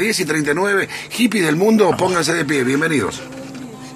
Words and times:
10 0.00 0.20
y 0.20 0.24
39, 0.24 0.88
hippies 1.10 1.44
del 1.44 1.56
mundo, 1.56 1.94
pónganse 1.94 2.32
de 2.32 2.46
pie, 2.46 2.64
bienvenidos. 2.64 3.20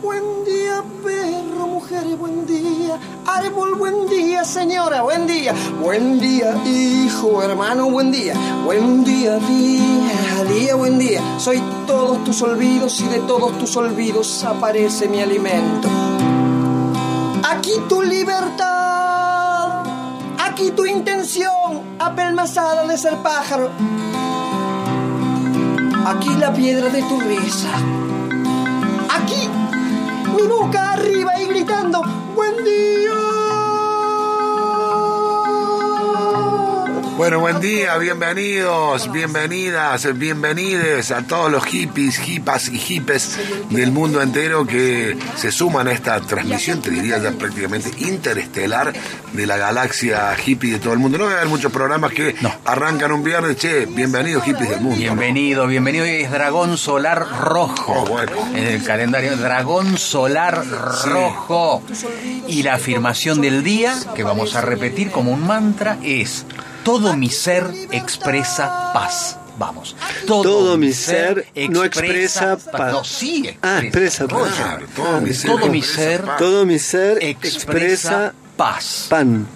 Buen 0.02 0.22
día, 0.44 0.84
perro, 1.02 1.66
mujer, 1.66 2.04
buen 2.18 2.46
día. 2.46 3.00
Árbol, 3.24 3.74
buen 3.76 4.06
día, 4.10 4.44
señora, 4.44 5.00
buen 5.00 5.26
día. 5.26 5.54
Buen 5.80 6.20
día, 6.20 6.54
hijo, 6.66 7.42
hermano, 7.42 7.88
buen 7.88 8.12
día. 8.12 8.34
Buen 8.66 9.02
día, 9.02 9.38
día, 9.38 10.44
día, 10.46 10.74
buen 10.74 10.98
día. 10.98 11.22
Soy 11.38 11.62
todos 11.86 12.22
tus 12.22 12.42
olvidos 12.42 13.00
y 13.00 13.08
de 13.08 13.20
todos 13.20 13.58
tus 13.58 13.74
olvidos 13.74 14.44
aparece 14.44 15.08
mi 15.08 15.22
alimento. 15.22 15.88
Aquí 17.48 17.72
tu 17.88 18.02
libertad, 18.02 19.84
aquí 20.38 20.70
tu 20.72 20.84
intención, 20.84 21.96
apelmazada 21.98 22.86
de 22.86 22.98
ser 22.98 23.16
pájaro. 23.22 23.70
Aquí 26.06 26.28
la 26.36 26.52
piedra 26.52 26.90
de 26.90 27.02
tu 27.02 27.18
risa. 27.18 27.70
Aquí 29.08 29.48
mi 30.36 30.46
boca 30.46 30.92
arriba 30.92 31.40
y 31.40 31.46
gritando, 31.46 32.02
buen 32.34 32.62
día. 32.62 33.23
Bueno, 37.16 37.38
buen 37.38 37.60
día, 37.60 37.96
bienvenidos, 37.96 39.10
bienvenidas, 39.12 40.18
bienvenides 40.18 41.12
a 41.12 41.22
todos 41.22 41.48
los 41.50 41.64
hippies, 41.64 42.20
hipas 42.28 42.68
y 42.68 42.76
hipes 42.78 43.38
del 43.70 43.92
mundo 43.92 44.20
entero 44.20 44.66
que 44.66 45.16
se 45.36 45.52
suman 45.52 45.86
a 45.86 45.92
esta 45.92 46.20
transmisión, 46.20 46.82
te 46.82 46.90
diría 46.90 47.18
ya 47.18 47.30
prácticamente 47.30 47.90
interestelar 48.04 48.92
de 49.32 49.46
la 49.46 49.56
galaxia 49.56 50.36
hippie 50.44 50.72
de 50.72 50.78
todo 50.80 50.92
el 50.92 50.98
mundo. 50.98 51.16
No 51.18 51.26
va 51.26 51.30
a 51.30 51.34
haber 51.36 51.46
muchos 51.48 51.70
programas 51.70 52.12
que 52.12 52.34
No. 52.40 52.52
arrancan 52.64 53.12
un 53.12 53.22
viernes, 53.22 53.56
che, 53.58 53.86
bienvenidos 53.86 54.42
hippies 54.44 54.70
del 54.70 54.80
mundo. 54.80 54.96
Bienvenido, 54.98 55.68
bienvenido. 55.68 56.04
Es 56.04 56.32
Dragón 56.32 56.76
Solar 56.76 57.26
Rojo. 57.40 57.92
Oh, 57.92 58.06
bueno. 58.06 58.32
En 58.56 58.64
el 58.64 58.82
calendario, 58.82 59.36
Dragón 59.36 59.98
Solar 59.98 60.64
Rojo. 61.04 61.80
Y 62.48 62.64
la 62.64 62.74
afirmación 62.74 63.40
del 63.40 63.62
día, 63.62 63.94
que 64.16 64.24
vamos 64.24 64.56
a 64.56 64.60
repetir 64.62 65.12
como 65.12 65.30
un 65.30 65.46
mantra, 65.46 65.96
es: 66.02 66.44
Todo 66.84 67.16
mi 67.16 67.30
ser 67.30 67.66
expresa 67.90 68.92
paz. 68.92 69.38
Vamos. 69.56 69.94
Todo 70.26 70.76
mi 70.76 70.92
ser 70.92 71.46
no 71.70 71.84
expresa 71.84 72.56
paz. 72.56 72.92
No, 72.92 73.04
sí 73.04 73.56
Ah, 73.62 73.78
expresa 73.82 74.26
paz. 74.26 74.52
Claro, 74.56 74.86
todo 74.96 75.20
mi 75.20 75.32
ser, 75.32 75.50
todo 75.50 75.66
mi 75.68 75.78
expresa 75.78 76.02
ser 76.10 76.20
paz. 76.22 76.38
Todo 76.38 76.66
mi 76.66 76.78
ser 76.78 77.18
expresa 77.24 77.56
expresa 77.56 78.32
paz. 78.56 79.06
pan. 79.08 79.46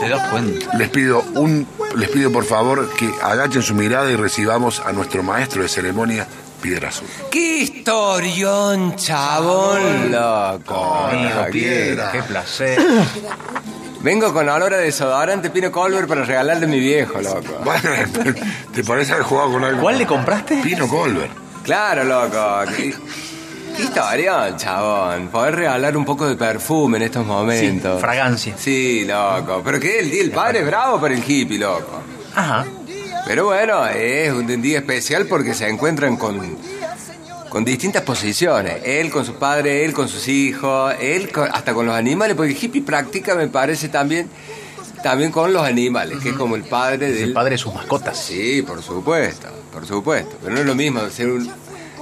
¿Te 0.00 0.08
das 0.08 0.28
cuenta? 0.30 0.76
Les 0.76 0.88
pido 0.88 1.22
un, 1.34 1.66
les 1.96 2.08
pido 2.10 2.30
por 2.30 2.44
favor 2.44 2.88
que 2.94 3.10
agachen 3.22 3.62
su 3.62 3.74
mirada 3.74 4.10
y 4.10 4.16
recibamos 4.16 4.78
a 4.80 4.92
nuestro 4.92 5.22
maestro 5.24 5.62
de 5.62 5.68
ceremonia, 5.68 6.28
Piedra 6.62 6.90
Azul. 6.90 7.08
¡Qué 7.30 7.58
historión, 7.58 8.94
chabón! 8.96 10.12
Loco. 10.12 10.74
Hola. 11.10 11.48
Piedra. 11.50 12.12
Qué 12.12 12.22
placer. 12.22 12.78
Vengo 14.04 14.34
con 14.34 14.46
olor 14.46 14.74
a 14.74 14.76
desodorante 14.76 15.48
Pino 15.48 15.72
Colbert 15.72 16.06
para 16.06 16.26
regalarle 16.26 16.66
a 16.66 16.68
mi 16.68 16.78
viejo, 16.78 17.22
loco. 17.22 17.58
Bueno, 17.64 17.88
¿te 18.74 18.84
parece 18.84 19.14
haber 19.14 19.24
jugado 19.24 19.52
con 19.52 19.64
algo? 19.64 19.80
¿Cuál 19.80 19.96
le 19.96 20.04
compraste? 20.04 20.58
Pino 20.62 20.86
Colbert. 20.86 21.32
Claro, 21.62 22.04
loco. 22.04 22.70
¿Qué, 22.76 22.94
qué 23.74 23.82
historión, 23.82 24.58
chabón? 24.58 25.28
Poder 25.28 25.56
regalar 25.56 25.96
un 25.96 26.04
poco 26.04 26.28
de 26.28 26.36
perfume 26.36 26.98
en 26.98 27.04
estos 27.04 27.24
momentos. 27.24 27.98
Fragancia. 27.98 28.54
Sí, 28.58 29.06
loco. 29.06 29.62
Pero 29.64 29.80
que 29.80 30.00
el 30.00 30.10
día 30.10 30.22
el 30.22 30.32
padre 30.32 30.60
es 30.60 30.66
bravo 30.66 31.00
para 31.00 31.14
el 31.14 31.24
hippie, 31.26 31.56
loco. 31.56 32.02
Ajá. 32.34 32.66
Pero 33.26 33.46
bueno, 33.46 33.86
es 33.86 34.30
un 34.30 34.60
día 34.60 34.80
especial 34.80 35.24
porque 35.24 35.54
se 35.54 35.66
encuentran 35.66 36.18
con, 36.18 36.58
con 37.54 37.64
distintas 37.64 38.02
posiciones. 38.02 38.78
Él 38.84 39.10
con 39.12 39.24
su 39.24 39.34
padre, 39.36 39.84
él 39.84 39.92
con 39.92 40.08
sus 40.08 40.26
hijos, 40.26 40.92
él 41.00 41.30
con- 41.30 41.48
hasta 41.52 41.72
con 41.72 41.86
los 41.86 41.94
animales, 41.94 42.36
porque 42.36 42.50
hippie 42.60 42.82
practica, 42.82 43.36
me 43.36 43.46
parece, 43.46 43.88
también, 43.88 44.28
también 45.04 45.30
con 45.30 45.52
los 45.52 45.62
animales, 45.64 46.18
que 46.20 46.30
es 46.30 46.34
como 46.34 46.56
el 46.56 46.64
padre 46.64 47.12
del... 47.12 47.22
el 47.28 47.32
padre 47.32 47.50
de 47.52 47.58
sus 47.58 47.72
mascotas. 47.72 48.18
Sí, 48.18 48.62
por 48.62 48.82
supuesto, 48.82 49.46
por 49.72 49.86
supuesto. 49.86 50.36
Pero 50.42 50.52
no 50.52 50.60
es 50.62 50.66
lo 50.66 50.74
mismo 50.74 51.08
ser 51.10 51.28
un, 51.30 51.48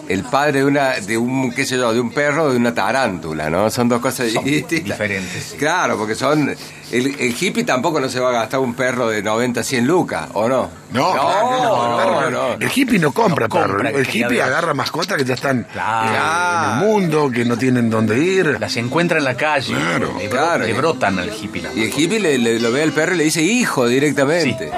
el 0.08 0.22
padre 0.24 0.60
de 0.60 0.64
una, 0.64 0.92
de 1.00 1.18
un, 1.18 1.52
qué 1.52 1.66
sé 1.66 1.76
yo, 1.76 1.92
de 1.92 2.00
un 2.00 2.10
perro 2.12 2.44
o 2.44 2.50
de 2.50 2.56
una 2.56 2.72
tarántula, 2.74 3.50
¿no? 3.50 3.70
Son 3.70 3.90
dos 3.90 4.00
cosas 4.00 4.32
Son 4.32 4.42
distintas. 4.44 4.84
diferentes, 4.86 5.42
sí. 5.50 5.56
Claro, 5.58 5.98
porque 5.98 6.14
son. 6.14 6.48
El, 6.90 7.06
el 7.20 7.36
hippie 7.38 7.64
tampoco 7.64 8.00
no 8.00 8.08
se 8.08 8.20
va 8.20 8.30
a 8.30 8.32
gastar 8.32 8.60
un 8.60 8.72
perro 8.72 9.08
de 9.10 9.22
90, 9.22 9.62
100 9.62 9.86
lucas, 9.86 10.28
¿o 10.32 10.48
no? 10.48 10.80
No, 10.92 11.14
no, 11.14 11.96
claro, 11.96 12.30
no. 12.30 12.52
El 12.54 12.70
hippie 12.74 12.98
no 12.98 13.12
compra 13.12 13.46
No 13.46 13.48
compra 13.48 13.76
perro. 13.90 13.98
El, 13.98 14.06
hippie 14.06 14.42
agarra 14.42 14.74
mascotas 14.74 15.16
que 15.16 15.24
ya 15.24 15.34
están 15.34 15.66
Claro. 15.72 16.08
eh, 16.12 16.76
en 16.76 16.82
el 16.82 16.88
mundo, 16.88 17.30
que 17.30 17.44
no 17.44 17.56
tienen 17.56 17.88
dónde 17.90 18.18
ir. 18.18 18.56
Las 18.60 18.76
encuentra 18.76 19.18
en 19.18 19.24
la 19.24 19.34
calle. 19.36 19.74
Claro, 19.74 20.12
claro. 20.30 20.64
le 20.64 20.72
brotan 20.74 21.18
al 21.18 21.30
hippie. 21.32 21.62
Y 21.74 21.84
el 21.84 21.92
hippie 21.98 22.20
le, 22.20 22.38
le- 22.38 22.60
lo 22.60 22.70
ve 22.72 22.82
al 22.82 22.92
perro 22.92 23.14
y 23.14 23.18
le 23.18 23.24
dice 23.24 23.42
hijo 23.42 23.86
directamente. 23.86 24.70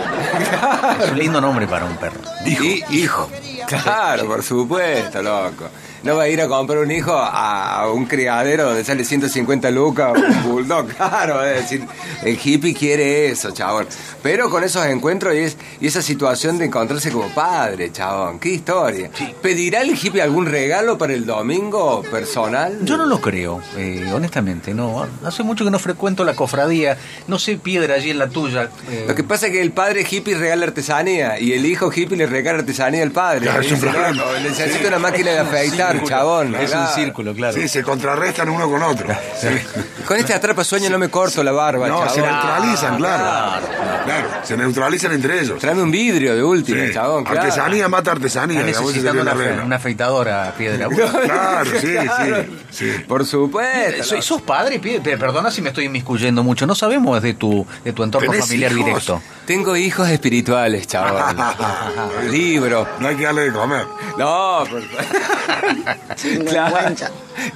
Es 1.03 1.11
un 1.11 1.19
lindo 1.19 1.41
nombre 1.41 1.67
para 1.67 1.85
un 1.85 1.97
perro. 1.97 2.21
Y- 2.45 2.83
hijo. 2.91 3.29
Claro, 3.67 4.27
por 4.27 4.43
supuesto, 4.43 5.23
loco. 5.23 5.69
No 6.05 6.17
va 6.17 6.25
a 6.25 6.29
ir 6.29 6.41
a 6.43 6.49
comprar 6.49 6.79
un 6.81 6.91
hijo 6.91 7.13
a, 7.15 7.91
un 7.93 8.05
criadero 8.07 8.65
donde 8.67 8.85
sale 8.85 9.05
150 9.05 9.71
lucas 9.71 10.13
un 10.17 10.43
bulldog. 10.53 10.87
Claro, 10.89 11.45
es 11.45 11.63
decir, 11.63 11.85
el 12.23 12.39
hippie 12.43 12.75
quiere 12.75 13.29
eso, 13.31 13.51
chabón. 13.53 13.87
Pero 14.23 14.51
con 14.51 14.63
esos 14.65 14.85
encuentros 14.87 15.35
y, 15.35 15.39
es- 15.39 15.57
y 15.81 15.87
esa 15.87 16.03
situación 16.03 16.59
de 16.59 16.67
encontrarse 16.67 17.11
como 17.11 17.29
padre, 17.31 17.91
chabón. 17.91 18.39
Qué 18.39 18.51
historia. 18.51 19.11
¿Pedirá 19.43 19.81
el 19.83 19.91
hippie 19.91 20.21
algún 20.23 20.47
regalo 20.47 20.99
para 20.99 21.15
el 21.15 21.25
domingo 21.27 22.03
personal? 22.11 22.79
Yo 22.83 22.97
no 22.97 23.07
lo 23.07 23.21
creo, 23.21 23.61
eh, 23.77 24.11
honestamente. 24.15 24.75
no 24.75 25.07
Hace 25.25 25.43
mucho 25.43 25.65
que 25.65 25.71
no 25.71 25.79
frecuento 25.79 26.23
la 26.25 26.35
cofradía. 26.35 26.97
No 27.29 27.39
sé 27.39 27.57
piedra 27.57 27.95
allí 27.95 28.11
en 28.11 28.19
la 28.19 28.29
tuya. 28.29 28.69
eh, 28.91 29.05
Lo 29.09 29.15
que 29.15 29.25
pasa 29.25 29.47
es 29.47 29.53
que 29.53 29.63
el 29.63 29.73
padre 29.73 30.07
hippie 30.09 30.35
regala 30.37 30.65
artesanía 30.67 31.41
y 31.41 31.53
el 31.53 31.65
hijo 31.67 31.91
hippie 31.91 32.17
le 32.17 32.27
regala 32.27 32.59
artesanía 32.59 33.03
al 33.03 33.11
padre. 33.11 33.41
Claro, 33.43 33.61
es 33.63 33.73
un 33.73 33.81
problema. 33.81 34.11
"Loco, 34.11 34.31
necesito 34.43 34.89
una 34.89 34.99
máquina 34.99 35.31
de 35.31 35.39
afeitar, 35.39 35.94
círculo. 36.01 36.09
chabón. 36.17 36.55
Es 36.57 36.73
un 36.75 36.87
círculo, 36.89 37.35
claro. 37.35 37.55
Sí, 37.55 37.69
se 37.69 37.83
contrarrestan 37.83 38.49
uno 38.49 38.69
con 38.71 38.83
otro. 38.83 39.09
Sí. 39.41 39.49
Con 40.07 40.17
este 40.19 40.33
atrapa 40.35 40.65
sueño 40.65 40.89
no 40.91 40.99
me 40.99 41.09
corto 41.09 41.43
la 41.43 41.53
barba, 41.53 41.89
No, 41.89 42.09
se 42.09 42.21
neutralizan, 42.21 42.97
claro. 42.97 43.25
Claro, 43.25 43.67
Claro, 44.05 44.29
se 44.43 44.57
neutralizan 44.57 45.13
entre 45.13 45.41
ellos. 45.41 45.59
Tráeme 45.59 45.83
un 45.83 45.91
vidrio 45.91 46.35
de 46.37 46.43
último, 46.45 46.79
Sí. 46.87 46.93
chabón, 46.93 47.25
claro. 47.25 47.41
Artesanía 47.41 47.89
mata 47.89 48.13
artesanía. 48.13 48.61
Sería 48.75 49.13
una, 49.13 49.31
arreglo. 49.33 49.65
una 49.65 49.77
afeitadora, 49.77 50.55
piedra. 50.57 50.89
Claro, 51.25 51.71
sí, 51.81 51.87
Claro. 51.93 52.45
sí, 52.71 52.87
sí. 52.93 53.05
Por 53.09 53.25
supuesto. 53.27 54.21
¿Sos, 54.23 54.43
padre? 54.43 54.79
Perdona 54.79 55.51
si 55.51 55.63
me 55.63 55.71
estoy 55.71 55.87
inmiscuyendo 55.87 56.43
mucho. 56.43 56.67
No 56.67 56.75
sabemos 56.75 57.23
de 57.23 57.35
tu, 57.35 57.67
de 57.85 57.93
tu 57.93 58.03
entorno 58.03 58.31
¿Tenés 58.31 58.47
familiar 58.47 58.73
hijos? 58.73 58.85
directo. 58.87 59.23
Tengo 59.47 59.77
hijos 59.77 60.09
espirituales, 60.09 60.87
chabón. 60.87 61.37
Libros. 62.31 62.87
No 62.99 63.09
hay 63.09 63.17
que 63.17 63.25
darle 63.25 63.43
de 63.43 63.53
comer. 63.53 63.85
No, 64.19 64.65
por 64.71 64.83
Claro. 66.47 66.95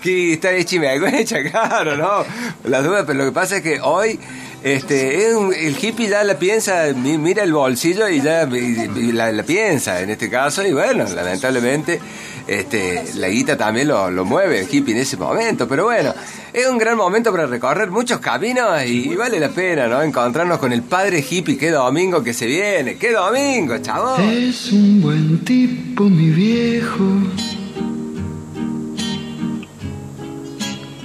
Que 0.02 0.34
está 0.34 0.50
de 0.50 0.64
chimenguecha, 0.64 1.38
claro, 1.50 1.96
¿no? 1.96 2.24
La 2.68 2.82
duda, 2.82 3.04
pero 3.06 3.18
lo 3.20 3.24
que 3.26 3.32
pasa 3.32 3.56
es 3.58 3.62
que 3.62 3.80
hoy 3.80 4.18
este, 4.62 5.28
es 5.28 5.34
un- 5.34 5.54
el 5.54 5.76
hippie 5.82 6.08
ya 6.08 6.24
la 6.24 6.38
piensa, 6.38 6.86
mi- 6.94 7.16
mira 7.16 7.42
el 7.44 7.52
bolsillo 7.52 8.08
y 8.08 8.20
ya 8.20 8.42
y- 8.50 8.90
y 8.96 9.12
la, 9.12 9.30
la 9.32 9.42
piensa 9.44 10.00
en 10.00 10.10
este 10.10 10.28
caso, 10.28 10.66
y 10.66 10.72
bueno, 10.72 11.04
lamentablemente 11.04 12.00
este, 12.46 13.04
la 13.14 13.28
guita 13.28 13.56
también 13.56 13.88
lo, 13.88 14.10
lo 14.10 14.24
mueve 14.24 14.60
el 14.60 14.68
hippie 14.70 14.94
en 14.94 15.00
ese 15.02 15.16
momento, 15.16 15.68
pero 15.68 15.84
bueno, 15.84 16.12
es 16.60 16.68
un 16.68 16.78
gran 16.78 16.96
momento 16.96 17.30
para 17.30 17.46
recorrer 17.46 17.90
muchos 17.90 18.20
caminos 18.20 18.84
y, 18.86 19.14
vale 19.14 19.38
la 19.38 19.50
pena, 19.50 19.86
¿no? 19.86 20.02
Encontrarnos 20.02 20.58
con 20.58 20.72
el 20.72 20.82
padre 20.82 21.24
hippie, 21.28 21.56
qué 21.56 21.70
domingo 21.70 22.22
que 22.22 22.32
se 22.32 22.46
viene, 22.46 22.96
qué 22.96 23.12
domingo, 23.12 23.78
chabón. 23.78 24.22
Es 24.22 24.72
un 24.72 25.00
buen 25.00 25.44
tipo, 25.44 26.04
mi 26.04 26.30
viejo, 26.30 27.04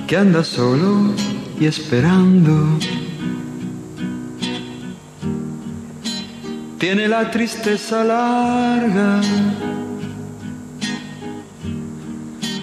que 0.08 0.18
anda 0.18 0.44
solo 0.44 1.14
y 1.60 1.66
esperando. 1.66 2.80
Tiene 6.80 7.08
la 7.08 7.32
tristeza 7.32 8.04
larga 8.04 9.22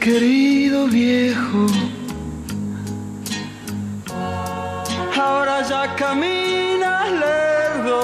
querido 0.00 0.86
viejo. 0.86 1.66
Ahora 5.14 5.60
ya 5.68 5.94
caminas 5.94 7.10
lerdo. 7.22 8.00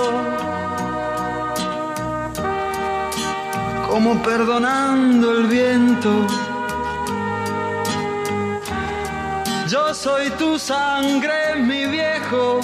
Como 3.88 4.22
perdonando 4.22 5.38
el 5.38 5.46
viento. 5.46 6.26
Yo 9.66 9.94
soy 9.94 10.28
tu 10.38 10.58
sangre, 10.58 11.56
mi 11.56 11.86
viejo. 11.86 12.60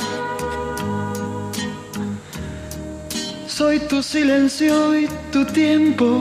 Soy 3.46 3.81
tu 3.81 4.02
silencio 4.02 4.94
y 4.94 5.08
tu 5.32 5.44
tiempo. 5.46 6.20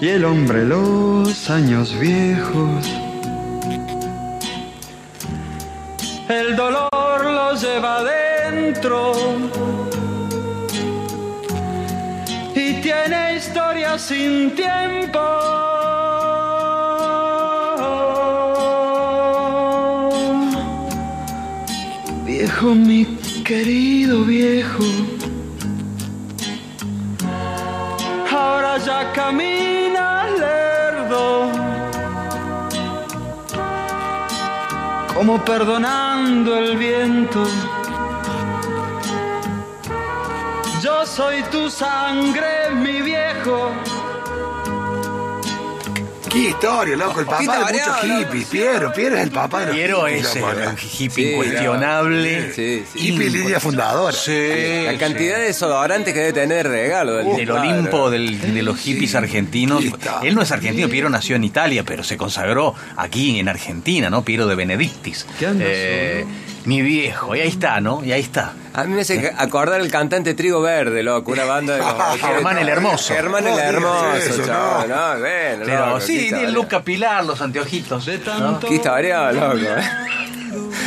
y 0.00 0.08
el 0.08 0.24
hombre 0.24 0.64
los 0.64 1.50
años 1.50 1.94
viejos. 1.98 2.86
El 6.28 6.56
dolor 6.56 7.24
lo 7.24 7.54
lleva 7.54 7.98
adentro 7.98 9.12
y 12.54 12.74
tiene 12.80 13.36
historia 13.36 13.98
sin 13.98 14.54
tiempo. 14.54 15.20
Viejo, 22.24 22.74
mi 22.74 23.04
querido 23.44 24.24
viejo, 24.24 24.84
ahora 28.30 28.78
ya 28.78 29.12
camina 29.12 29.59
como 35.20 35.44
perdonando 35.44 36.56
el 36.56 36.78
viento. 36.78 37.44
Yo 40.80 41.04
soy 41.04 41.42
tu 41.52 41.68
sangre, 41.68 42.70
mi 42.74 43.02
viejo. 43.02 43.70
Qué 46.30 46.38
historia, 46.50 46.96
loco, 46.96 47.20
el 47.20 47.26
papá 47.26 47.66
de 47.66 47.72
muchos 47.78 48.00
hippies. 48.02 48.46
Piero, 48.46 48.92
Piero 48.92 49.16
es 49.16 49.22
el 49.24 49.30
papá 49.32 49.60
de 49.60 49.66
los 49.66 49.74
Piero 49.76 50.06
hippies, 50.06 50.26
es 50.28 50.36
loco, 50.36 50.50
el 50.52 50.76
hippie 50.78 51.10
Sí, 51.10 51.30
incuestionable. 51.32 52.52
Sí, 52.54 52.84
sí. 52.92 53.08
Hippie 53.08 53.30
línea 53.30 53.58
fundadora. 53.60 54.16
Sí, 54.16 54.84
La 54.86 54.96
cantidad 54.96 55.38
de 55.38 55.44
desodorantes 55.46 56.14
que 56.14 56.20
debe 56.20 56.32
tener 56.32 56.68
de 56.68 56.82
regalo. 56.82 57.16
del 57.16 57.36
del 57.36 57.48
padre. 57.48 57.68
Olimpo 57.72 58.10
del- 58.10 58.54
de 58.54 58.62
los 58.62 58.78
hippies 58.78 59.14
argentinos. 59.16 59.82
Él 60.22 60.34
no 60.36 60.42
es 60.42 60.52
argentino, 60.52 60.88
Piero 60.88 61.10
nació 61.10 61.34
en 61.36 61.42
Italia, 61.44 61.82
pero 61.84 62.04
se 62.04 62.16
consagró 62.16 62.74
aquí 62.96 63.38
en 63.40 63.48
Argentina, 63.48 64.08
¿no? 64.08 64.22
Piero 64.24 64.46
de 64.46 64.54
Benedictis. 64.54 65.26
¿Qué 65.38 65.46
andas 65.46 65.66
Eh, 65.68 66.24
mi 66.64 66.82
viejo, 66.82 67.34
y 67.34 67.40
ahí 67.40 67.48
está, 67.48 67.80
¿no? 67.80 68.04
Y 68.04 68.12
ahí 68.12 68.20
está. 68.20 68.54
A 68.72 68.84
mí 68.84 68.94
me 68.94 69.00
hace 69.00 69.32
acordar 69.36 69.80
el 69.80 69.90
cantante 69.90 70.34
Trigo 70.34 70.60
Verde, 70.60 71.02
loco, 71.02 71.32
una 71.32 71.44
banda 71.44 71.76
de... 71.76 72.18
Germán 72.18 72.58
el 72.58 72.68
Hermoso. 72.68 73.14
Germán 73.14 73.46
el 73.46 73.58
Hermoso, 73.58 74.14
eso, 74.14 74.46
no. 74.46 74.86
no, 74.86 75.18
bueno, 75.18 75.62
Pero 75.64 75.86
loco, 75.86 76.00
sí, 76.00 76.28
tiene 76.28 76.50
luz 76.50 76.66
capilar, 76.66 77.24
los 77.24 77.40
anteojitos. 77.40 78.08
¿no? 78.38 78.60
Qué 78.60 78.74
historia, 78.74 79.32
loco. 79.32 79.56
¿eh? 79.56 79.82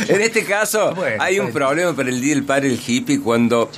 En 0.08 0.20
este 0.20 0.44
caso, 0.44 0.94
Bueno, 0.94 1.22
hay 1.22 1.38
un 1.38 1.52
problema 1.52 1.94
para 1.94 2.08
el 2.08 2.20
Día 2.20 2.34
del 2.34 2.44
Padre 2.44 2.68
del 2.68 2.80
Hippie 2.84 3.20
cuando 3.20 3.70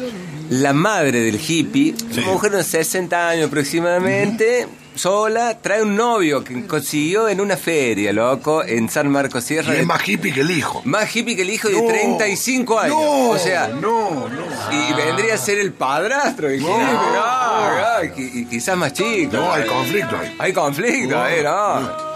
la 0.50 0.72
madre 0.72 1.20
del 1.20 1.40
hippie, 1.40 1.94
una 2.12 2.26
mujer 2.26 2.52
de 2.52 2.64
60 2.64 3.28
años 3.28 3.48
aproximadamente, 3.48 4.66
sola, 4.98 5.58
trae 5.60 5.82
un 5.82 5.94
novio 5.96 6.43
que 6.44 6.66
consiguió 6.66 7.28
en 7.28 7.40
una 7.40 7.56
feria, 7.56 8.12
loco, 8.12 8.62
en 8.64 8.88
San 8.88 9.10
Marcos 9.10 9.44
Y 9.44 9.48
Sierra. 9.48 9.75
es 9.75 9.87
más 9.87 10.06
hippie 10.08 10.32
que 10.32 10.40
el 10.40 10.50
hijo. 10.50 10.82
Más 10.84 11.14
hippie 11.14 11.37
que 11.37 11.43
el 11.43 11.50
hijo 11.50 11.69
de 11.69 11.81
No, 11.81 11.87
35 11.88 12.78
años. 12.78 12.96
No, 12.96 13.31
o 13.31 13.38
sea, 13.38 13.69
no, 13.69 14.28
no. 14.28 14.72
y 14.72 14.93
vendría 14.94 15.34
a 15.34 15.38
ser 15.38 15.58
el 15.58 15.72
padrastro 15.72 16.52
hippie. 16.52 16.66
No, 16.66 16.78
no, 16.78 18.04
y 18.04 18.08
qui- 18.08 18.31
y 18.34 18.44
quizás 18.46 18.76
más 18.76 18.93
chico. 18.93 19.37
No, 19.37 19.52
hay 19.52 19.64
conflicto 19.66 20.16
ahí. 20.19 20.34
Hay 20.38 20.52
conflicto, 20.52 21.26
eh, 21.28 21.43
no. 21.43 22.15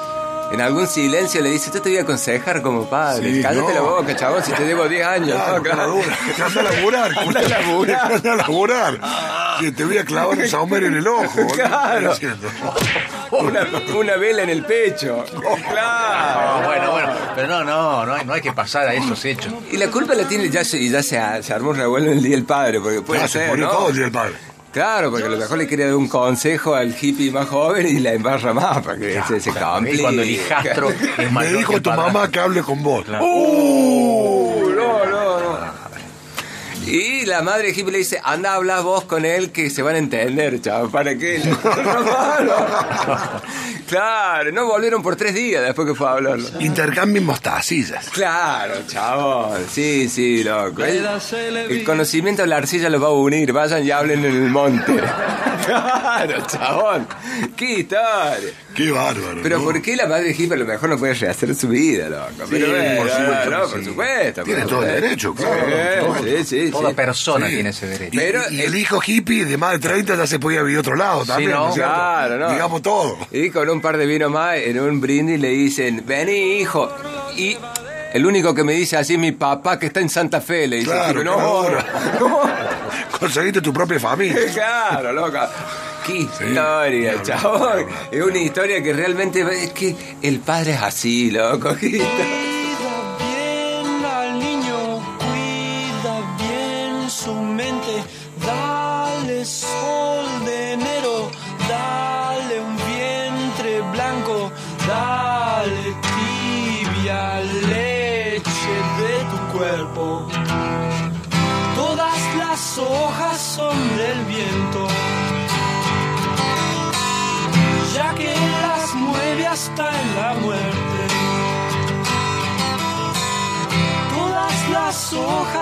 En 0.53 0.61
algún 0.61 0.87
silencio 0.89 1.41
le 1.43 1.51
dice, 1.51 1.71
yo 1.73 1.81
te 1.81 1.91
voy 1.91 1.99
a 1.99 2.03
aconsejar 2.03 2.61
como 2.61 2.89
padre. 2.91 3.35
Sí, 3.35 3.41
Cállate 3.43 3.69
no. 3.69 3.75
la 3.75 3.81
boca, 3.83 4.17
chabón, 4.17 4.43
si 4.45 4.53
te 4.53 4.65
debo 4.65 4.89
10 4.89 5.07
años. 5.07 5.37
Claro, 5.37 5.57
No, 5.59 5.63
claro. 5.63 6.01
anda 6.45 6.61
a 6.61 6.65
laburar. 6.65 7.13
Anda 7.19 7.41
a 7.41 7.49
laburar. 7.49 8.13
Anda 8.13 8.33
a 8.33 8.37
laburar. 8.37 9.01
Que 9.61 9.71
te 9.73 9.85
voy 9.85 9.99
a 9.99 10.05
clavar 10.05 10.37
un 10.39 10.49
saumer 10.49 10.85
en 10.85 10.95
el 10.95 11.07
ojo. 11.07 11.47
Claro. 11.55 12.15
Una, 13.31 13.61
una 13.97 14.17
vela 14.17 14.43
en 14.43 14.51
el 14.51 14.65
pecho. 14.65 15.25
Claro. 15.71 16.61
No, 16.63 16.67
bueno, 16.67 16.91
bueno, 16.91 17.13
pero 17.37 17.47
no, 17.49 17.63
no, 17.65 18.07
no 18.07 18.15
hay, 18.15 18.25
no 18.25 18.33
hay 18.33 18.41
que 18.41 18.53
pasar 18.53 18.89
a 18.89 18.95
esos 18.95 19.25
hechos. 19.25 19.53
Y 19.71 19.77
la 19.77 19.87
culpa 19.89 20.15
la 20.15 20.25
tiene 20.25 20.49
ya, 20.51 20.65
se- 20.65 20.79
y 20.79 20.91
ya 20.91 21.03
se, 21.03 21.21
se 21.43 21.55
armó 21.55 21.71
un 21.71 21.77
revuelo 21.77 22.11
el 22.11 22.23
Día 22.23 22.35
del 22.35 22.45
Padre, 22.45 22.81
porque 22.81 23.03
puede 23.03 23.23
Ah, 23.23 23.29
se 23.29 23.47
ser, 23.47 23.59
¿no? 23.59 23.69
todo 23.71 23.89
el 23.91 23.95
día 23.95 24.03
del 24.05 24.13
padre. 24.13 24.33
Claro, 24.73 25.11
porque 25.11 25.27
a 25.27 25.29
lo 25.29 25.37
mejor 25.37 25.59
le 25.59 25.67
quiere 25.67 25.87
dar 25.87 25.97
un 25.97 26.07
consejo 26.09 26.75
al 26.77 26.95
hippie 27.01 27.33
más 27.33 27.49
joven 27.49 27.87
y 27.89 27.99
la 27.99 28.13
embarra 28.13 28.55
más 28.55 28.79
para 28.85 28.97
que 28.99 29.21
se, 29.27 29.41
se 29.41 29.51
Y 29.51 29.53
complique. 29.53 30.01
cuando 30.03 30.23
el 30.23 30.31
hijastro 30.31 30.91
es 31.19 31.33
Me 31.33 31.53
dijo 31.53 31.81
tu 31.83 31.91
mamá 31.91 32.31
que 32.31 32.39
hable 32.39 32.63
con 32.63 32.81
vos. 32.83 33.05
Uh, 33.09 34.71
no, 34.77 35.05
no, 35.07 35.41
no. 35.41 35.81
Y 36.87 37.25
la 37.27 37.43
madre 37.43 37.69
de 37.69 37.73
hippie 37.81 37.93
le 37.93 37.99
dice, 37.99 38.21
anda, 38.25 38.55
habla 38.55 38.81
vos 38.81 39.05
con 39.05 39.25
él 39.25 39.51
que 39.53 39.71
se 39.71 39.83
van 39.83 39.95
a 39.97 39.99
entender, 39.99 40.61
chaval, 40.61 40.89
¿para 40.91 41.17
qué? 41.17 41.41
Claro, 43.91 44.53
no 44.53 44.67
volvieron 44.67 45.03
por 45.03 45.17
tres 45.17 45.35
días 45.35 45.65
después 45.65 45.89
que 45.89 45.95
fue 45.97 46.07
a 46.07 46.13
hablarlo. 46.13 46.49
Intercambien 46.61 47.25
mostacillas. 47.27 48.09
Claro, 48.11 48.75
chabón, 48.87 49.65
sí, 49.69 50.09
sí, 50.09 50.45
loco. 50.45 50.85
El, 50.85 51.05
el 51.57 51.85
conocimiento 51.85 52.43
de 52.43 52.49
la 52.49 52.59
arcilla 52.59 52.89
los 52.89 53.03
va 53.03 53.09
a 53.09 53.11
unir, 53.11 53.53
vayan 53.53 53.85
y 53.85 53.91
hablen 53.91 54.25
en 54.25 54.45
el 54.45 54.49
monte. 54.49 54.93
claro, 55.67 56.47
chabón, 56.47 57.09
qué 57.57 57.81
historia. 57.81 58.53
Qué 58.85 58.91
bárbaro. 58.91 59.41
Pero 59.43 59.59
¿no? 59.59 59.65
¿por 59.65 59.83
qué 59.83 59.97
la 59.97 60.07
madre 60.07 60.31
hippie 60.31 60.55
a 60.55 60.57
lo 60.57 60.65
mejor 60.65 60.89
no 60.89 60.99
puede 60.99 61.15
rehacer 61.15 61.55
su 61.55 61.69
vida, 61.69 62.09
loco? 62.09 62.45
Pero 62.51 62.69
bueno, 62.71 63.03
por 63.03 63.11
supuesto 63.11 63.51
no, 63.51 63.61
por 63.69 63.79
sí. 63.79 63.85
supuesto. 63.85 64.43
Tiene 64.45 64.63
todo 64.63 64.85
el 64.87 65.01
derecho, 65.01 65.35
claro. 65.35 66.15
Sí, 66.25 66.31
sí, 66.39 66.45
sí. 66.67 66.71
Toda 66.71 66.93
persona 66.93 67.47
Sí. 67.49 67.55
tiene 67.55 67.69
ese 67.71 67.87
derecho. 67.87 68.15
Y, 68.15 68.19
Pero 68.19 68.43
y 68.51 68.61
el- 68.61 68.67
el 68.67 68.75
hijo 68.77 69.01
hippie 69.05 69.45
de 69.45 69.57
más 69.59 69.73
de 69.73 69.79
30 69.81 70.17
ya 70.17 70.27
se 70.27 70.39
podía 70.39 70.63
vivir 70.63 70.79
a 70.79 70.81
otro 70.81 70.97
lado 70.97 71.25
también, 71.25 71.51
¿no? 71.51 71.69
¿no? 71.69 71.75
Claro, 71.75 72.39
¿no? 72.39 72.51
Digamos 72.53 72.83
todo. 72.83 73.19
Y 73.31 73.51
con 73.51 73.69
un 73.69 73.81
par 73.81 73.97
de 73.97 74.07
vino 74.07 74.31
más, 74.31 74.57
en 74.57 74.81
un 74.81 75.01
brindis 75.01 75.39
le 75.41 75.49
dicen, 75.49 76.03
vení, 76.07 76.61
hijo. 76.61 76.91
Y 77.37 77.57
el 78.13 78.25
único 78.27 78.55
que 78.55 78.65
me 78.65 78.73
dice 78.73 78.97
así 78.97 79.13
es 79.15 79.19
mi 79.19 79.33
papá 79.33 79.79
que 79.79 79.87
está 79.87 80.01
en 80.01 80.09
Santa 80.09 80.41
Fe, 80.41 80.67
le 80.67 80.77
dice. 80.77 80.91
Claro, 80.91 81.23
no, 81.23 81.37
claro. 81.67 81.79
Conseguiste 83.21 83.61
tu 83.61 83.73
propia 83.73 84.01
familia. 84.01 84.39
Claro, 84.53 85.13
loca. 85.13 85.51
Qué 86.07 86.19
historia, 86.19 87.13
Sí, 87.15 87.23
chabón. 87.25 87.87
Es 88.11 88.23
una 88.23 88.39
historia 88.39 88.83
que 88.83 88.93
realmente 88.93 89.41
es 89.65 89.73
que 89.73 89.95
el 90.23 90.41
padre 90.41 90.73
es 90.73 90.83
así, 90.83 91.31
loco. 91.31 91.75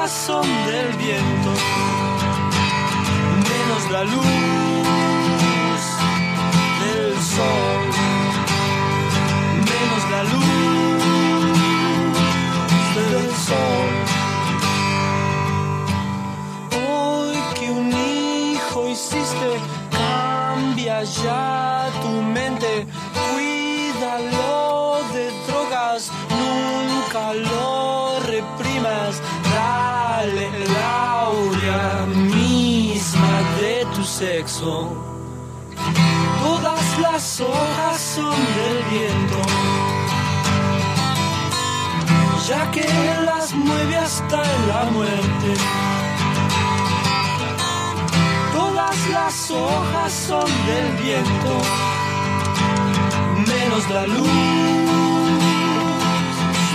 son 0.08 0.46
del 0.66 0.96
viento, 0.96 1.50
menos 3.50 3.90
la 3.90 4.04
luz 4.04 4.27
las 49.28 49.50
hojas 49.50 50.11
son 50.26 50.47
del 50.68 51.04
viento, 51.04 51.61
menos 53.47 53.90
la 53.90 54.06
luz 54.06 54.28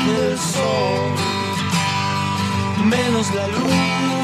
del 0.06 0.38
sol, 0.38 1.12
menos 2.86 3.34
la 3.34 3.48
luz 3.48 4.23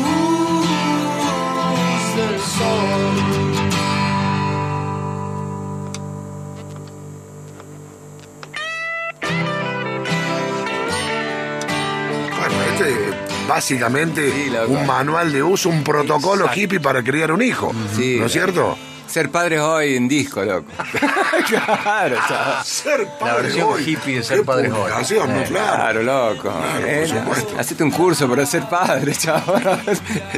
básicamente 13.60 14.32
Sí, 14.32 14.52
un 14.70 14.86
manual 14.88 15.34
de 15.34 15.44
uso, 15.44 15.68
un 15.70 15.84
protocolo 15.84 16.46
Exacto. 16.46 16.60
hippie 16.62 16.80
para 16.80 17.04
criar 17.04 17.32
un 17.34 17.42
hijo. 17.42 17.74
Sí, 17.96 18.16
¿No 18.20 18.28
es 18.28 18.32
cierto? 18.32 18.78
Ser 19.06 19.32
padre 19.32 19.60
hoy 19.60 19.96
en 19.96 20.08
disco, 20.08 20.44
loco. 20.46 20.68
claro, 21.48 22.16
chaval. 22.28 22.64
Ser 22.64 23.08
La 23.20 23.34
versión 23.38 23.70
hippie 23.84 24.18
de 24.18 24.24
ser 24.24 24.38
Qué 24.38 24.44
padre 24.46 24.72
hoy. 24.72 24.92
Eh, 24.92 25.46
Claro. 25.48 26.04
Loco. 26.04 26.44
Claro, 26.44 26.86
Eh, 26.88 27.08
por 27.10 27.20
supuesto. 27.20 27.60
Hacete 27.60 27.84
un 27.84 27.92
curso 27.92 28.30
para 28.30 28.46
ser 28.46 28.64
padre, 28.70 29.12
chaval. 29.18 29.82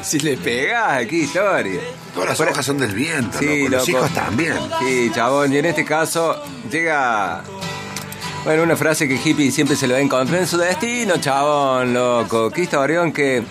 si 0.01 0.19
le 0.19 0.37
pegás, 0.37 0.93
aquí 1.03 1.23
historia. 1.23 1.81
Todas 2.15 2.29
las 2.29 2.39
hojas 2.49 2.65
son 2.65 2.77
del 2.79 2.93
viento, 2.95 3.37
Sí, 3.37 3.63
loco. 3.65 3.71
los 3.77 3.87
loco. 3.87 3.99
hijos 3.99 4.13
también. 4.15 4.55
Sí, 4.79 5.11
chabón, 5.13 5.53
y 5.53 5.57
en 5.57 5.65
este 5.65 5.83
caso 5.85 6.41
llega. 6.71 7.43
Bueno, 8.43 8.63
una 8.63 8.75
frase 8.75 9.07
que 9.07 9.15
hippie 9.24 9.51
siempre 9.51 9.75
se 9.75 9.88
lo 9.88 9.93
va 9.93 10.00
a 10.00 10.01
encontrar 10.01 10.39
en 10.41 10.48
su 10.48 10.57
destino, 10.57 11.17
chabón, 11.17 11.93
loco. 11.93 12.50
Qué 12.50 12.62
historión 12.62 13.12
que. 13.12 13.43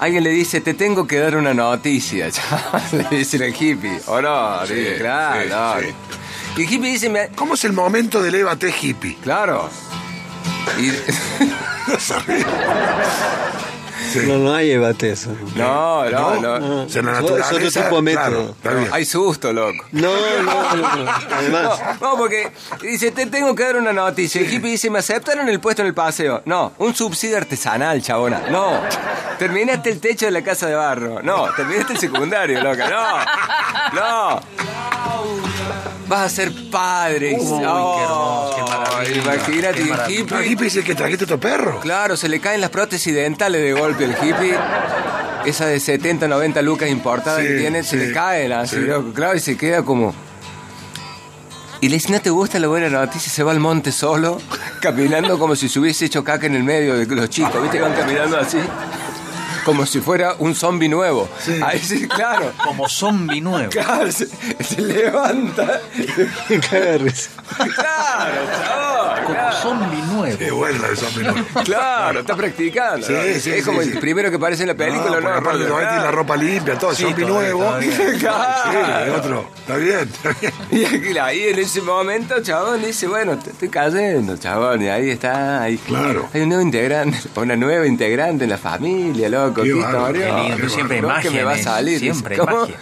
Alguien 0.00 0.22
le 0.22 0.30
dice, 0.30 0.60
te 0.60 0.74
tengo 0.74 1.08
que 1.08 1.18
dar 1.18 1.36
una 1.36 1.52
noticia, 1.52 2.30
chabón. 2.30 2.80
Le 3.10 3.18
dice 3.18 3.36
el 3.44 3.54
hippie. 3.54 4.00
¿O 4.06 4.20
no? 4.22 4.64
Sí, 4.66 4.74
Dice, 4.74 4.96
claro, 4.98 5.42
sí, 5.42 5.48
claro. 5.48 5.80
sí. 5.80 5.94
Y 6.56 6.62
el 6.64 6.72
hippie 6.72 6.90
dice, 6.92 7.08
me- 7.08 7.28
¿Cómo 7.30 7.54
es 7.54 7.64
el 7.64 7.72
momento 7.72 8.22
del 8.22 8.34
Eva 8.36 8.54
T 8.56 8.72
hippie? 8.80 9.16
claro. 9.22 9.68
Y, 10.78 10.92
No 11.90 11.98
sabía. 11.98 12.46
Sí. 14.10 14.20
No, 14.26 14.38
no 14.38 14.54
hay 14.54 14.70
debate 14.70 15.10
eso. 15.10 15.30
no, 15.54 16.08
no, 16.10 16.36
no. 16.40 16.58
No, 16.58 16.82
O 16.84 16.88
sea, 16.88 17.02
la 17.02 17.18
es 17.18 17.52
otro 17.52 17.70
tipo 17.70 17.96
de 17.96 18.02
método. 18.02 18.54
claro. 18.62 18.86
Hay 18.92 19.04
susto, 19.04 19.52
loco. 19.52 19.84
No, 19.92 20.10
no, 20.42 20.76
no, 20.76 20.96
no. 21.04 21.10
Además, 21.36 21.80
No, 22.00 22.10
no, 22.12 22.16
porque 22.16 22.50
dice, 22.82 23.10
te 23.10 23.26
tengo 23.26 23.54
que 23.54 23.64
dar 23.64 23.76
una 23.76 23.92
noticia. 23.92 24.40
El 24.40 24.52
hippie 24.52 24.72
dice, 24.72 24.90
¿me 24.90 25.00
aceptaron 25.00 25.48
el 25.48 25.60
puesto 25.60 25.82
en 25.82 25.88
el 25.88 25.94
paseo? 25.94 26.42
No, 26.46 26.72
un 26.78 26.94
subsidio 26.94 27.36
artesanal, 27.36 28.00
chabona. 28.02 28.40
No, 28.50 28.80
terminaste 29.38 29.90
el 29.90 30.00
techo 30.00 30.26
de 30.26 30.32
la 30.32 30.42
casa 30.42 30.66
de 30.66 30.74
barro. 30.74 31.22
No, 31.22 31.52
terminaste 31.54 31.92
el 31.94 31.98
secundario, 31.98 32.62
loca. 32.62 32.88
No, 33.92 34.00
no. 34.00 34.40
Vas 36.08 36.20
a 36.20 36.28
ser 36.28 36.52
padre. 36.70 37.36
Uy, 37.38 37.46
qué 37.46 37.62
hermoso, 37.62 38.54
qué 38.56 38.62
maravilla, 38.70 39.22
Imagínate, 39.22 39.74
qué 39.74 39.82
el. 39.82 39.90
¿El 39.92 40.10
hippie. 40.20 40.46
hippie 40.46 40.64
dice 40.64 40.82
que 40.82 40.94
trajiste 40.94 41.26
tu 41.26 41.38
perro? 41.38 41.80
Claro, 41.80 42.16
se 42.16 42.28
le 42.28 42.40
caen 42.40 42.60
las 42.60 42.70
prótesis 42.70 43.14
dentales 43.14 43.60
de 43.62 43.72
golpe 43.78 44.04
al 44.06 44.12
hippie. 44.12 44.56
Esa 45.44 45.66
de 45.66 45.78
70, 45.80 46.26
90 46.28 46.62
lucas 46.62 46.88
importada 46.90 47.40
Sí, 47.40 47.46
que 47.46 47.58
tiene, 47.58 47.82
se 47.82 47.96
le 47.96 48.12
caen 48.12 48.52
así, 48.52 48.76
sí. 48.76 48.82
loco. 48.82 49.12
Claro, 49.12 49.36
y 49.36 49.40
se 49.40 49.56
queda 49.56 49.82
como. 49.84 50.14
Y 51.80 51.88
le 51.88 51.94
dice, 51.94 52.10
¿no 52.10 52.20
te 52.20 52.30
gusta 52.30 52.58
la 52.58 52.66
buena 52.68 52.88
noticia? 52.88 53.30
Se 53.30 53.42
va 53.44 53.52
al 53.52 53.60
monte 53.60 53.92
solo, 53.92 54.40
caminando 54.82 55.38
como 55.38 55.54
si 55.54 55.68
se 55.68 55.78
hubiese 55.78 56.06
hecho 56.06 56.24
caca 56.24 56.46
en 56.46 56.56
el 56.56 56.64
medio 56.64 56.94
de 56.96 57.06
los 57.06 57.30
chicos, 57.30 57.62
¿viste? 57.62 57.80
Van 57.80 57.92
caminando 57.92 58.36
así, 58.38 58.58
como 59.68 59.84
si 59.84 60.00
fuera 60.00 60.34
un 60.38 60.54
zombie 60.54 60.88
nuevo. 60.88 61.28
Ahí 61.62 61.78
sí, 61.78 62.08
claro. 62.08 62.52
Como 62.64 62.88
zombie 62.88 63.42
nuevo. 63.42 63.68
Claro, 63.68 64.10
se, 64.10 64.26
se 64.64 64.80
levanta. 64.80 65.82
risa. 66.98 67.30
Claro, 67.74 68.40
chabón. 69.34 69.36
Como 69.36 69.50
claro. 69.50 69.56
zombie 69.62 70.02
nuevo. 70.14 70.38
Qué 70.38 70.50
buena 70.50 70.88
de 70.88 70.96
zombie, 70.96 71.24
¿no? 71.24 71.62
Claro, 71.64 72.20
está 72.20 72.36
practicando. 72.36 73.06
Sí, 73.06 73.12
¿no? 73.12 73.40
sí, 73.40 73.50
es 73.50 73.64
como 73.64 73.82
sí, 73.82 73.90
el 73.92 73.98
primero 73.98 74.30
que 74.30 74.36
aparece 74.36 74.62
en 74.62 74.68
la 74.68 74.74
película, 74.74 75.20
No, 75.20 75.28
la 75.30 76.10
ropa 76.10 76.36
limpia, 76.36 76.78
todo, 76.78 76.94
Sí, 76.94 77.02
zombie 77.04 77.24
todavía, 77.24 77.50
nuevo. 77.52 77.64
todavía. 77.64 77.90
Sí, 78.12 78.18
Claro. 78.18 79.04
el 79.04 79.10
otro. 79.20 79.50
Está 79.58 79.76
bien, 79.76 79.98
está 80.00 80.30
bien. 80.40 80.52
Y 80.70 80.84
aquí- 80.84 81.18
ahí 81.18 81.42
en 81.48 81.58
ese 81.58 81.80
momento, 81.82 82.42
chabón, 82.42 82.82
dice, 82.82 83.06
bueno, 83.06 83.38
te 83.38 83.50
estoy 83.50 83.68
cayendo, 83.68 84.36
chabón, 84.36 84.82
y 84.82 84.88
ahí 84.88 85.10
está, 85.10 85.62
ahí. 85.62 85.76
Claro. 85.78 86.28
Hay 86.32 86.42
un 86.42 86.48
nuevo 86.48 86.62
integrante, 86.62 87.18
una 87.36 87.56
nueva 87.56 87.86
integrante 87.86 88.44
en 88.44 88.50
la 88.50 88.58
familia, 88.58 89.28
loco, 89.28 89.62
Qué 89.62 89.68
lindo, 89.74 90.68
siempre 90.68 91.02
magia 91.02 91.30
me 91.30 91.40
en 91.40 91.46
va 91.46 91.52
a 91.52 91.54
eso, 91.56 91.64
salir. 91.64 91.98
Siempre 91.98 92.36
magia. 92.38 92.76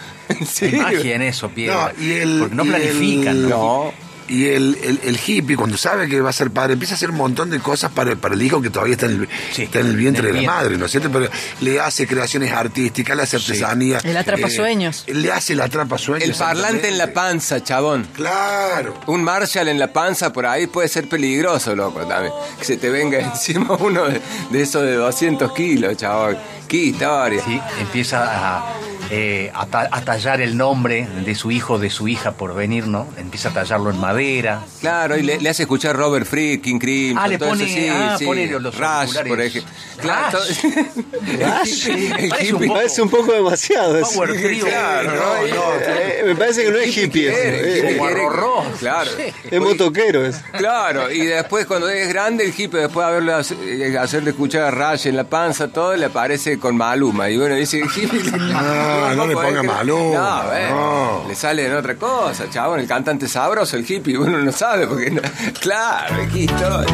Magia 0.81 1.15
en 1.15 1.21
eso, 1.21 1.49
Piedra. 1.49 1.93
No, 1.97 2.03
y 2.03 2.11
el- 2.13 2.39
Porque 2.39 2.55
no 2.55 2.63
y 2.65 2.67
el- 2.67 2.73
planifican. 2.75 3.49
No. 3.49 3.93
Y 4.27 4.47
el, 4.47 4.77
el, 4.83 4.99
el 5.03 5.19
hippie, 5.25 5.55
cuando 5.55 5.77
sabe 5.77 6.07
que 6.09 6.19
va 6.19 6.29
a 6.31 6.33
ser 6.33 6.51
padre, 6.51 6.73
empieza 6.73 6.93
a 6.93 6.97
hacer 6.97 7.11
un 7.11 7.17
montón 7.17 7.49
de 7.49 7.59
cosas 7.59 7.91
para, 7.91 8.15
para 8.15 8.35
el 8.35 8.41
hijo 8.41 8.61
que 8.61 8.69
todavía 8.69 8.93
está 8.95 9.05
en 9.05 9.21
el, 9.21 9.29
Sí, 9.53 9.63
está 9.63 9.79
en 9.79 9.87
el 9.87 9.95
vientre 9.95 10.27
de 10.27 10.33
la 10.33 10.39
vientre. 10.39 10.55
madre, 10.57 10.77
¿no 10.77 10.85
es 10.85 10.91
cierto? 10.91 11.09
Pero 11.11 11.29
le 11.61 11.79
hace 11.79 12.05
creaciones 12.07 12.51
artísticas, 12.51 13.15
le 13.15 13.23
hace 13.23 13.37
artesanía. 13.37 13.99
El 14.03 14.17
atrapasueños. 14.17 15.03
eh, 15.07 15.13
le 15.13 15.31
hace 15.31 15.53
el 15.53 15.61
atrapasueños. 15.61 16.27
El 16.27 16.35
parlante 16.35 16.87
en 16.89 16.97
la 16.97 17.13
panza, 17.13 17.63
chabón. 17.63 18.07
Claro. 18.13 18.93
Un 19.07 19.23
Marshall 19.23 19.67
en 19.69 19.79
la 19.79 19.93
panza 19.93 20.33
por 20.33 20.45
ahí 20.45 20.67
puede 20.67 20.87
ser 20.89 21.07
peligroso, 21.07 21.75
loco, 21.75 22.01
también. 22.05 22.33
Que 22.59 22.65
se 22.65 22.77
te 22.77 22.89
venga 22.89 23.19
encima 23.31 23.75
uno 23.75 24.05
de, 24.05 24.21
de 24.51 24.61
esos 24.61 24.83
de 24.83 24.93
200 24.95 25.53
kilos, 25.53 25.95
chabón. 25.97 26.37
Qué 26.67 26.77
historia. 26.77 27.41
Sí, 27.45 27.59
empieza 27.79 28.57
a, 28.57 28.73
eh, 29.09 29.51
a, 29.53 29.65
ta- 29.65 29.87
a 29.91 30.01
tallar 30.01 30.41
el 30.41 30.57
nombre 30.57 31.07
de 31.25 31.35
su 31.35 31.51
hijo 31.51 31.75
o 31.75 31.79
de 31.79 31.89
su 31.89 32.07
hija 32.07 32.31
por 32.33 32.53
venir, 32.55 32.87
¿no? 32.87 33.07
Empieza 33.17 33.49
a 33.49 33.53
tallarlo 33.53 33.89
en 33.89 33.99
madera. 33.99 34.63
Claro, 34.81 35.17
y 35.17 35.23
le, 35.23 35.39
le 35.39 35.49
hace 35.49 35.63
escuchar 35.63 35.95
Robert 35.95 36.25
Fripp, 36.25 36.63
King 36.63 36.79
Crimson, 36.79 37.23
Ah, 37.23 37.27
le 37.27 37.37
todo 37.37 37.49
eso, 37.49 37.59
pone- 37.59 37.73
sí, 37.73 37.87
ah, 37.89 38.15
sí. 38.19 38.25
pone 38.25 38.47
los 38.47 38.75
Rush, 38.77 39.27
por 39.27 39.41
ejemplo. 39.41 39.71
Claro, 40.01 40.37
Rush. 40.39 40.61
todo- 40.61 40.73
Rush. 41.61 41.87
el 41.89 42.29
Parece 42.29 42.53
un 42.53 42.59
hippie- 42.59 42.67
poco- 42.67 42.73
Parece 42.73 43.01
un 43.01 43.09
poco 43.09 43.33
demasiado 43.33 43.97
eso. 43.97 44.11
Power 44.13 44.33
trio. 44.41 44.65
Claro, 44.65 45.11
no, 45.15 45.73
Eh, 45.81 46.23
me 46.25 46.35
parece 46.35 46.63
que 46.65 46.71
no 46.71 46.77
es 46.77 46.97
hippie 46.97 47.27
eso. 47.29 47.35
quiere, 47.41 47.77
eh, 47.93 47.97
quiere, 47.97 48.25
arroz. 48.25 48.65
Claro. 48.79 49.11
Es 49.49 49.59
motoquero 49.61 50.25
eso. 50.25 50.39
Claro, 50.57 51.11
y 51.11 51.25
después 51.25 51.65
cuando 51.65 51.89
es 51.89 52.07
grande 52.09 52.43
el 52.45 52.49
hippie, 52.51 52.79
después 52.81 53.05
de 53.05 53.11
haberle 53.11 53.33
hace- 53.33 53.55
eh, 53.63 53.97
hacerle 53.97 54.31
escuchar 54.31 54.63
a 54.63 54.71
Rush 54.91 55.07
en 55.07 55.15
la 55.15 55.23
panza, 55.23 55.67
todo, 55.69 55.95
le 55.95 56.05
aparece 56.05 56.59
con 56.59 56.75
Maluma. 56.77 57.29
Y 57.29 57.37
bueno, 57.37 57.55
dice 57.55 57.79
hippie... 57.79 58.21
No, 58.37 58.96
no 59.15 59.27
le 59.27 59.33
ponga. 59.35 59.63
Maluma, 59.63 60.43
No, 60.43 60.53
eh, 60.53 60.67
no. 60.69 61.23
le 61.27 61.35
sale 61.35 61.65
en 61.67 61.75
otra 61.75 61.95
cosa, 61.95 62.49
chabón. 62.49 62.79
El 62.79 62.87
cantante 62.87 63.27
sabroso, 63.27 63.77
el 63.77 63.89
hippie, 63.89 64.17
uno 64.19 64.37
no 64.39 64.51
sabe 64.51 64.87
porque... 64.87 65.11
no- 65.11 65.21
Claro, 65.59 66.15
qué 66.31 66.39
historia. 66.39 66.93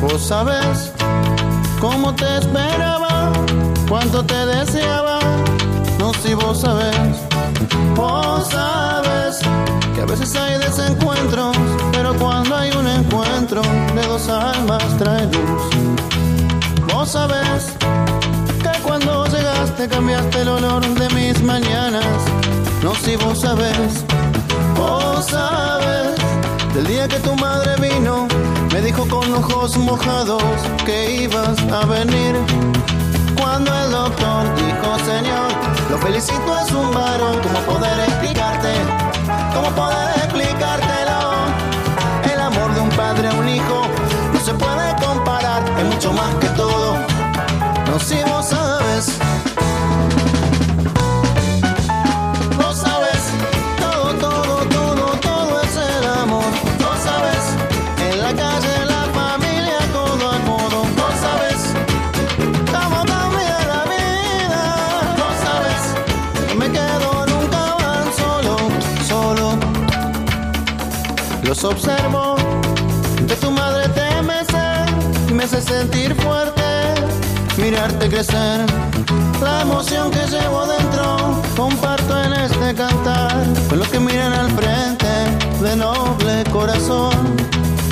Vos 0.00 0.26
sabes 0.26 0.92
cómo 1.80 2.14
te 2.14 2.38
esperaba, 2.38 3.32
cuánto 3.88 4.24
te 4.24 4.46
deseaba. 4.46 5.18
No 5.98 6.12
si 6.14 6.34
vos 6.34 6.60
sabes, 6.60 6.94
vos 7.94 8.48
sabes 8.50 9.38
que 9.94 10.00
a 10.02 10.04
veces 10.04 10.36
hay 10.36 10.58
desencuentros, 10.58 11.56
pero 11.92 12.14
cuando 12.16 12.54
hay 12.56 12.70
un 12.72 12.86
encuentro 12.86 13.62
de 13.62 14.02
dos 14.06 14.28
almas 14.28 14.84
trae 14.98 15.24
luz. 15.24 15.62
Vos 16.92 17.10
sabes 17.12 17.72
que 17.78 17.86
llegaste 19.76 19.88
cambiaste 19.88 20.40
el 20.42 20.48
olor 20.48 20.82
de 20.94 21.08
mis 21.14 21.42
mañanas. 21.42 22.04
No 22.82 22.94
si 22.94 23.16
vos 23.16 23.40
sabes, 23.40 24.04
vos 24.76 25.26
sabes 25.26 26.16
del 26.74 26.86
día 26.86 27.08
que 27.08 27.18
tu 27.18 27.34
madre 27.34 27.74
vino, 27.76 28.26
me 28.72 28.80
dijo 28.80 29.06
con 29.08 29.32
ojos 29.34 29.76
mojados 29.76 30.42
que 30.84 31.22
ibas 31.22 31.58
a 31.72 31.86
venir. 31.86 32.36
Cuando 33.38 33.70
el 33.74 33.90
doctor 33.90 34.44
dijo, 34.56 34.98
Señor, 35.04 35.50
lo 35.90 35.98
felicito, 35.98 36.58
es 36.58 36.72
un 36.72 36.92
varón. 36.92 37.40
¿Cómo 37.42 37.60
poder 37.60 37.98
explicarte? 38.00 38.72
¿Cómo 39.54 39.70
poder 39.70 40.08
explicártelo? 40.24 41.18
El 42.32 42.40
amor 42.40 42.74
de 42.74 42.80
un 42.80 42.90
padre 42.90 43.28
a 43.28 43.34
un 43.34 43.48
hijo 43.48 43.82
no 44.32 44.40
se 44.40 44.54
puede 44.54 44.94
comparar, 45.04 45.62
es 45.78 45.84
mucho 45.84 46.12
más 46.12 46.34
que 46.36 46.48
todo. 46.48 46.96
No 47.86 47.98
si 47.98 48.22
vos 48.24 48.46
sabes. 48.46 49.45
Los 71.56 71.72
observo, 71.72 72.36
de 73.22 73.34
tu 73.36 73.50
madre 73.50 73.88
te 73.88 74.20
mece 74.20 74.60
y 75.26 75.32
me 75.32 75.44
hace 75.44 75.62
sentir 75.62 76.14
fuerte, 76.16 76.62
mirarte 77.56 78.10
crecer. 78.10 78.66
La 79.40 79.62
emoción 79.62 80.10
que 80.10 80.18
llevo 80.26 80.66
dentro 80.66 81.40
comparto 81.56 82.22
en 82.24 82.34
este 82.34 82.74
cantar 82.74 83.32
con 83.70 83.78
los 83.78 83.88
que 83.88 83.98
miran 83.98 84.34
al 84.34 84.50
frente 84.50 85.06
de 85.62 85.76
noble 85.76 86.44
corazón. 86.52 87.34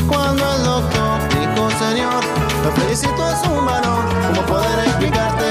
Cuando 0.09 0.44
el 0.56 0.64
doctor 0.64 1.21
dijo, 1.30 1.71
Señor, 1.78 2.23
lo 2.64 2.71
felicito 2.73 3.30
es 3.30 3.49
un 3.49 3.64
varón, 3.64 4.04
¿cómo 4.28 4.42
poder 4.47 4.78
explicarte? 4.88 5.43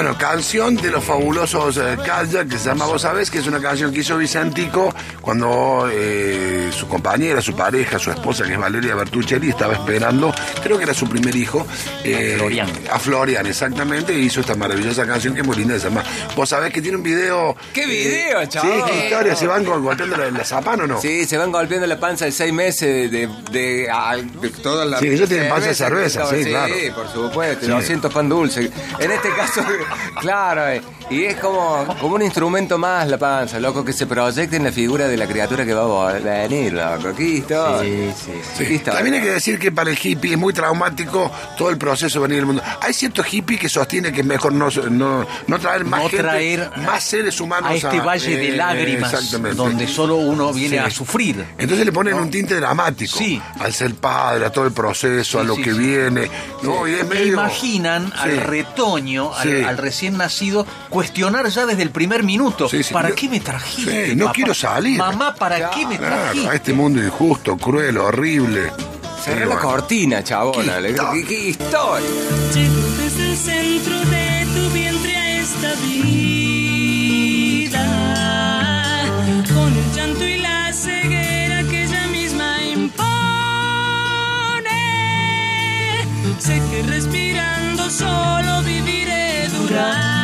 Bueno, 0.00 0.16
canción 0.16 0.76
de 0.76 0.92
los 0.92 1.02
fabulosos 1.02 1.76
eh, 1.76 1.96
que 2.48 2.56
se 2.56 2.68
llama 2.68 2.86
Vos 2.86 3.02
Sabés, 3.02 3.32
que 3.32 3.38
es 3.38 3.48
una 3.48 3.60
canción 3.60 3.92
que 3.92 3.98
hizo 3.98 4.16
Vicentico 4.16 4.94
cuando 5.28 5.90
eh, 5.92 6.70
su 6.72 6.88
compañera, 6.88 7.42
su 7.42 7.54
pareja, 7.54 7.98
su 7.98 8.10
esposa, 8.10 8.44
que 8.44 8.54
es 8.54 8.58
Valeria 8.58 8.94
Bertuccelli, 8.94 9.50
estaba 9.50 9.74
esperando, 9.74 10.32
creo 10.62 10.78
que 10.78 10.84
era 10.84 10.94
su 10.94 11.06
primer 11.06 11.36
hijo. 11.36 11.66
eh, 12.02 12.32
A 12.34 12.38
Florian. 12.38 12.68
A 12.90 12.98
Florian, 12.98 13.46
exactamente, 13.46 14.14
y 14.14 14.20
hizo 14.24 14.40
esta 14.40 14.54
maravillosa 14.54 15.06
canción 15.06 15.34
que 15.34 15.42
es 15.42 15.46
muy 15.46 15.54
linda, 15.56 15.78
se 15.78 15.90
llama 15.90 16.02
Vos 16.34 16.48
Sabés, 16.48 16.72
que 16.72 16.80
tiene 16.80 16.96
un 16.96 17.02
video... 17.02 17.54
¿Qué 17.74 17.84
video, 17.84 18.40
Sí, 18.40 18.48
chabón? 18.48 18.84
qué 18.86 19.04
historia, 19.04 19.36
se 19.36 19.46
van 19.46 19.66
gol- 19.66 19.82
golpeando 19.82 20.16
la, 20.16 20.30
la 20.30 20.44
zapana 20.46 20.84
o 20.84 20.86
no? 20.86 20.98
Sí, 20.98 21.26
se 21.26 21.36
van 21.36 21.52
golpeando 21.52 21.86
la 21.86 22.00
panza 22.00 22.24
de 22.24 22.32
seis 22.32 22.50
meses 22.54 23.10
de, 23.12 23.26
de, 23.26 23.28
de, 23.52 23.88
ah, 23.92 24.16
de 24.16 24.48
toda 24.48 24.86
la. 24.86 24.98
Sí, 24.98 25.08
ellos 25.08 25.28
tienen 25.28 25.50
panza 25.50 25.68
de 25.68 25.74
cerveza, 25.74 26.24
sí, 26.30 26.42
claro. 26.46 26.74
Sí, 26.74 26.90
por 26.90 27.06
supuesto, 27.12 27.66
Sí. 27.66 27.70
200 27.70 28.10
pan 28.14 28.30
dulce. 28.30 28.70
En 28.98 29.10
este 29.10 29.28
caso, 29.36 29.60
claro, 30.22 30.68
eh, 30.70 30.80
y 31.10 31.24
es 31.24 31.36
como, 31.36 31.86
como 32.00 32.14
un 32.16 32.22
instrumento 32.22 32.76
más 32.78 33.08
la 33.08 33.16
panza, 33.18 33.58
loco, 33.58 33.84
que 33.84 33.92
se 33.92 34.06
proyecta 34.06 34.56
en 34.56 34.64
la 34.64 34.72
figura 34.72 35.08
de 35.08 35.16
la 35.16 35.26
criatura 35.26 35.64
que 35.64 35.72
va 35.74 36.10
a 36.10 36.12
venir, 36.18 36.72
loco. 36.74 37.08
Aquí 37.08 37.38
está. 37.38 37.80
Sí, 37.82 38.10
sí, 38.16 38.32
sí. 38.56 38.64
Aquí 38.64 38.74
está. 38.74 38.92
También 38.92 39.14
hay 39.16 39.22
que 39.22 39.30
decir 39.30 39.58
que 39.58 39.72
para 39.72 39.90
el 39.90 39.98
hippie 40.00 40.32
es 40.32 40.38
muy 40.38 40.52
traumático 40.52 41.30
todo 41.56 41.70
el 41.70 41.78
proceso 41.78 42.20
de 42.20 42.28
venir 42.28 42.40
al 42.40 42.46
mundo. 42.46 42.62
Hay 42.80 42.92
ciertos 42.92 43.26
hippies 43.26 43.60
que 43.60 43.68
sostienen 43.68 44.12
que 44.12 44.20
es 44.20 44.26
mejor 44.26 44.52
no, 44.52 44.68
no, 44.90 45.26
no 45.46 45.58
traer 45.58 45.84
más 45.84 46.02
no 46.02 46.08
gente, 46.08 46.22
traer 46.22 46.70
más 46.84 47.04
seres 47.04 47.40
humanos 47.40 47.70
a 47.70 47.74
este 47.74 48.00
valle 48.00 48.36
de 48.36 48.48
eh, 48.50 48.56
lágrimas 48.56 49.12
exactamente. 49.12 49.56
donde 49.56 49.86
solo 49.86 50.16
uno 50.16 50.52
viene 50.52 50.76
Sí. 50.78 50.84
a 50.84 50.90
sufrir. 50.90 51.44
Entonces 51.56 51.86
le 51.86 51.92
ponen 51.92 52.14
un 52.14 52.30
tinte 52.30 52.54
dramático 52.56 53.16
Sí. 53.16 53.40
al 53.60 53.72
ser 53.72 53.94
padre, 53.94 54.44
a 54.46 54.50
todo 54.50 54.66
el 54.66 54.72
proceso, 54.72 55.40
a 55.40 55.44
lo 55.44 55.54
sí, 55.56 55.62
que 55.62 55.72
sí. 55.72 55.78
viene. 55.78 56.30
No, 56.62 56.86
y 56.86 56.92
es 56.94 57.00
E 57.00 57.04
medio- 57.04 57.32
imaginan 57.32 58.12
al 58.16 58.30
Sí. 58.32 58.36
retoño, 58.40 59.32
al, 59.34 59.64
al 59.64 59.78
recién 59.78 60.16
nacido, 60.18 60.66
cuestionar 61.02 61.46
ya 61.48 61.64
desde 61.64 61.82
el 61.84 61.90
primer 61.90 62.24
minuto. 62.24 62.68
Sí, 62.68 62.82
sí. 62.82 62.92
¿Para 62.92 63.10
Yo- 63.10 63.14
qué 63.14 63.28
me 63.28 63.38
trajiste? 63.38 64.06
Sí, 64.08 64.16
no 64.16 64.24
papá? 64.24 64.34
quiero 64.34 64.52
salir. 64.52 64.98
Mamá, 64.98 65.32
¿para 65.32 65.70
qué 65.70 65.86
me 65.86 65.96
trajiste? 65.96 66.48
a 66.48 66.54
este 66.54 66.72
mundo 66.72 67.00
injusto, 67.00 67.56
cruel, 67.56 67.98
horrible. 67.98 68.72
Cerrá 69.24 69.34
Sí, 69.34 69.40
la 69.42 69.46
bueno. 69.46 69.60
cortina, 69.62 70.24
chabona. 70.24 70.78
Qué 70.78 70.82
¿Qué, 70.82 70.90
historia. 70.90 71.12
qué- 71.12 71.24
qué 71.28 71.48
historia? 71.50 72.08
Llego 72.52 72.82
desde 72.98 73.30
el 73.30 73.36
centro 73.36 73.96
de 74.10 74.46
tu 74.56 74.70
vientre 74.72 75.16
a 75.16 75.38
esta 75.38 75.70
vida, 77.68 77.84
con 79.54 79.72
el 79.76 79.92
llanto 79.94 80.24
y 80.26 80.38
la 80.38 80.72
ceguera 80.72 81.62
que 81.70 81.84
ella 81.84 82.06
misma 82.08 82.50
impone. 82.74 83.08
Sé 86.40 86.60
que 86.70 86.82
respirando 86.88 87.88
solo 87.88 88.62
viviré 88.64 89.48
durando, 89.48 90.17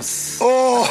Dios. 0.00 0.36
¡Oh! 0.40 0.86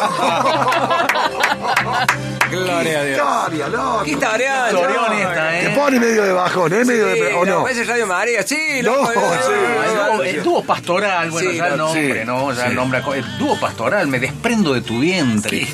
Gloria 2.51 2.99
a 2.99 3.03
Dios. 3.03 3.19
Historia, 3.19 3.67
loco. 3.69 4.03
¿Qué 4.03 4.11
historia? 4.11 4.65
Historión 4.71 5.13
esta, 5.13 5.59
¿eh? 5.59 5.63
Te 5.65 5.69
pone 5.75 5.99
medio 5.99 6.23
de 6.23 6.31
bajón, 6.33 6.73
¿eh? 6.73 6.85
Medio 6.85 7.05
de. 7.07 7.33
¿O 7.33 7.45
no? 7.45 7.67
¿Ese 7.67 7.83
Radio 7.83 8.07
María? 8.07 8.43
Sí, 8.43 8.57
No, 8.83 8.95
loco, 8.95 9.11
sí. 9.13 9.53
El 9.53 9.97
dúo- 9.97 10.23
El 10.23 10.43
dúo 10.43 10.63
pastoral, 10.63 11.31
bueno, 11.31 11.51
Sí, 11.51 11.57
ya 11.57 11.67
el 11.67 11.77
no, 11.77 11.85
nombre, 11.85 12.19
sí, 12.21 12.25
¿no? 12.25 12.53
Ya 12.53 12.61
sí. 12.63 12.67
el 12.69 12.75
nombre. 12.75 13.01
El 13.15 13.37
dúo 13.37 13.59
pastoral, 13.59 14.07
me 14.07 14.19
desprendo 14.19 14.73
de 14.73 14.81
tu 14.81 14.99
vientre. 14.99 15.67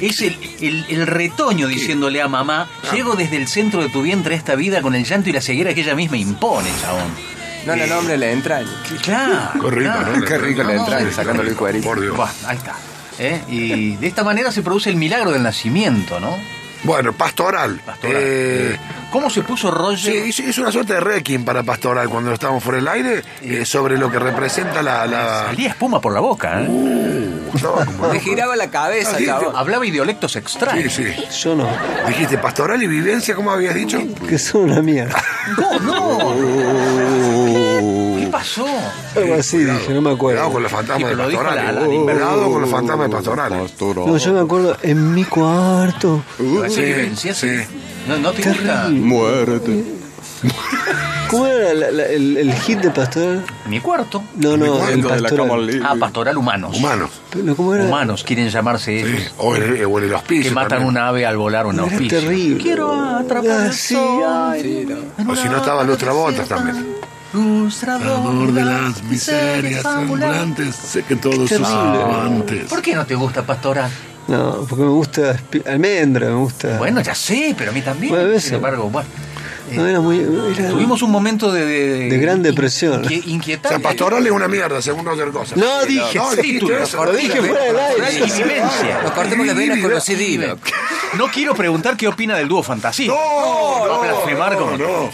Es 0.00 0.20
el, 0.22 0.38
el- 0.60 0.86
el 0.88 1.06
retoño 1.06 1.66
diciéndole 1.66 2.22
a 2.22 2.28
mamá: 2.28 2.68
Llego 2.92 3.16
desde 3.16 3.36
el 3.36 3.48
centro 3.48 3.82
de 3.82 3.88
tu 3.88 4.02
vientre 4.02 4.34
a 4.34 4.38
esta 4.38 4.54
vida 4.54 4.82
con 4.82 4.94
el 4.94 5.04
llanto 5.04 5.30
y 5.30 5.32
la 5.32 5.40
ceguera 5.40 5.74
que 5.74 5.80
ella 5.80 5.94
misma 5.94 6.16
impone, 6.16 6.68
chabón. 6.80 7.34
No, 7.66 7.76
no, 7.76 7.86
nombre 7.86 8.16
le 8.18 8.32
entraña. 8.32 8.68
Claro. 9.02 9.52
Qué 9.60 9.70
rico, 9.70 9.92
claro. 9.92 10.16
¿no? 10.16 10.24
Qué 10.24 10.38
rico 10.38 10.62
le 10.62 10.74
entraña, 10.76 11.10
sacándole 11.12 11.50
el 11.50 11.56
cuerito. 11.56 11.86
Por 11.86 12.00
Dios. 12.00 12.18
Ahí 12.46 12.56
está. 12.56 12.74
¿eh? 13.18 13.42
Y 13.48 13.96
de 13.96 14.06
esta 14.06 14.24
manera 14.24 14.50
se 14.52 14.62
produce 14.62 14.90
el 14.90 14.96
milagro 14.96 15.30
del 15.32 15.42
nacimiento, 15.42 16.20
¿no? 16.20 16.36
Bueno, 16.82 17.14
pastoral. 17.14 17.80
Pastoral. 17.86 18.16
Eh, 18.18 18.76
¿Cómo 19.10 19.30
se 19.30 19.40
puso 19.42 19.68
Sí, 19.70 19.74
Roger? 20.10 20.26
hizo, 20.26 20.42
hizo 20.42 20.60
una 20.60 20.70
suerte 20.72 20.92
de 20.92 21.00
requiem 21.00 21.42
para 21.44 21.62
Pastoral 21.62 22.08
cuando 22.10 22.32
estábamos 22.32 22.62
fuera 22.62 22.76
del 22.78 22.88
aire 22.88 23.22
eh, 23.40 23.64
sobre 23.64 23.96
lo 23.96 24.10
que 24.10 24.18
representa 24.18 24.82
la. 24.82 25.06
la... 25.06 25.44
Salía 25.46 25.68
espuma 25.70 25.98
por 26.00 26.12
la 26.12 26.20
boca, 26.20 26.60
¿eh? 26.60 26.66
Uh, 26.68 27.48
como 27.62 27.78
Le 28.08 28.14
loco. 28.14 28.20
giraba 28.20 28.54
la 28.56 28.68
cabeza, 28.70 29.12
Ah, 29.14 29.18
sí, 29.18 29.24
cabrón. 29.24 29.54
Hablaba 29.56 29.86
idiolectos 29.86 30.32
Sí, 30.32 30.38
extraños. 30.40 30.92
sí. 30.92 31.04
Yo 31.42 31.54
no, 31.54 31.66
Dijiste 32.08 32.36
pastoral 32.36 32.82
y 32.82 32.86
vivencia, 32.88 33.34
¿cómo 33.34 33.50
habías 33.52 33.74
dicho? 33.74 33.98
que 34.28 34.38
son 34.38 34.62
una 34.70 34.82
mierda. 34.82 35.22
No, 35.56 35.78
no. 35.78 36.34
¿Qué 38.54 38.60
pasó? 38.62 39.20
Algo 39.20 39.34
así 39.34 39.58
dije, 39.58 39.94
no 39.94 40.02
me 40.02 40.16
Cuidado 40.16 40.50
con 40.50 40.58
acuerdo. 40.58 40.60
los 40.60 40.72
fantasmas 40.72 41.10
Sí, 41.10 41.16
de 41.16 41.22
Pastoral. 41.22 41.58
eh. 41.78 41.80
de 41.80 41.94
Inver- 41.96 42.12
Cuidado 42.12 42.50
con 42.52 42.60
los 42.60 42.70
fantasmas 42.70 43.08
de 43.10 43.14
Pastoral. 43.16 43.52
No, 44.06 44.16
yo 44.18 44.32
me 44.32 44.40
acuerdo 44.40 44.76
en 44.82 45.14
mi 45.14 45.24
cuarto. 45.24 46.22
¿Así 46.64 46.80
vivencia? 46.82 47.34
sí. 47.34 47.48
¿No, 48.08 48.18
no 48.18 48.32
te 48.32 48.42
gusta? 48.48 48.88
Muerte. 48.90 49.84
¿Cómo 51.30 51.46
era 51.46 51.72
la- 51.74 51.90
la- 51.90 52.06
el, 52.06 52.36
el 52.36 52.52
hit 52.52 52.78
de 52.80 52.90
Pastoral? 52.90 53.44
Mi 53.66 53.80
cuarto. 53.80 54.22
No, 54.36 54.56
no, 54.58 54.66
cuarto 54.76 54.92
el 54.92 55.02
de 55.02 55.08
la 55.08 55.28
Pastoral. 55.28 55.82
Ah, 55.84 55.94
pastoral 55.98 56.36
humanos. 56.36 56.76
Humanos. 56.76 57.10
Pero 57.30 57.56
¿Cómo 57.56 57.74
era? 57.74 57.84
Humanos 57.84 58.22
quieren 58.24 58.48
llamarse 58.50 59.00
Sí. 59.02 59.08
ellos. 59.10 59.32
O, 59.38 59.56
en 59.56 59.62
el, 59.62 59.84
o 59.86 59.98
en 59.98 60.04
el 60.04 60.14
hospicio. 60.14 60.50
Que 60.50 60.54
matan 60.54 60.68
también. 60.80 60.88
un 60.90 60.98
ave 60.98 61.26
al 61.26 61.36
volar 61.38 61.66
un 61.66 61.74
Era 61.76 61.84
auspicio. 61.84 62.20
terrible. 62.20 62.62
Quiero 62.62 62.92
atrapar 62.92 63.68
Ah, 63.68 63.72
sí, 63.72 63.96
ay. 63.96 64.86
O 65.26 65.34
si 65.34 65.48
no 65.48 65.56
estaba 65.56 65.82
Lustra 65.82 66.12
Botas 66.12 66.46
también. 66.46 66.93
Lustrador 67.34 68.52
de 68.52 68.64
las 68.64 69.02
miserias 69.02 69.84
ambulantes, 69.84 70.74
sé 70.76 71.02
que 71.02 71.16
todos 71.16 71.48
Qué 71.48 71.56
sus 71.56 71.66
amantes. 71.66 72.68
¿Por 72.68 72.80
qué 72.80 72.94
no 72.94 73.04
te 73.04 73.16
gusta 73.16 73.44
pastoral? 73.44 73.90
No, 74.28 74.64
porque 74.68 74.84
me 74.84 74.90
gusta 74.90 75.36
almendra, 75.66 76.28
me 76.28 76.36
gusta. 76.36 76.78
Bueno, 76.78 77.00
ya 77.00 77.14
sé, 77.14 77.54
pero 77.58 77.72
a 77.72 77.74
mí 77.74 77.82
también. 77.82 78.14
Bueno. 78.14 78.38
Sin 78.38 78.54
embargo, 78.54 78.88
bueno. 78.88 79.08
No 79.74 79.86
era 79.86 80.00
muy. 80.00 80.20
Era... 80.56 80.70
Tuvimos 80.70 81.02
un 81.02 81.10
momento 81.10 81.52
de... 81.52 81.64
De, 81.64 82.08
De 82.08 82.18
gran 82.18 82.42
depresión. 82.42 83.02
inqui- 83.04 83.24
O 83.26 83.28
inquietante. 83.30 83.68
sea, 83.68 83.78
pastoral 83.78 84.24
es 84.26 84.32
una 84.32 84.48
mierda, 84.48 84.80
según 84.82 85.06
otra 85.08 85.26
cosa. 85.30 85.56
No, 85.56 85.84
dije, 85.84 86.18
no, 86.18 86.30
título. 86.30 86.78
Lo 87.04 87.12
dije 87.12 87.40
fuera 87.40 87.64
del 87.64 88.04
aire. 88.04 88.62
Nos 89.02 89.12
cortemos 89.12 89.46
las 89.46 89.56
venas 89.56 89.78
con 89.80 89.90
los 89.90 90.04
CD. 90.04 90.38
¿no? 90.38 90.56
No 91.18 91.26
quiero 91.30 91.54
preguntar 91.54 91.96
qué 91.96 92.08
opina 92.08 92.36
del 92.36 92.48
dúo 92.48 92.62
fantasía. 92.62 93.08
No, 93.08 93.86
no, 93.86 94.00
blasfemar 94.00 94.56
como- 94.56 94.76
no. 94.76 95.10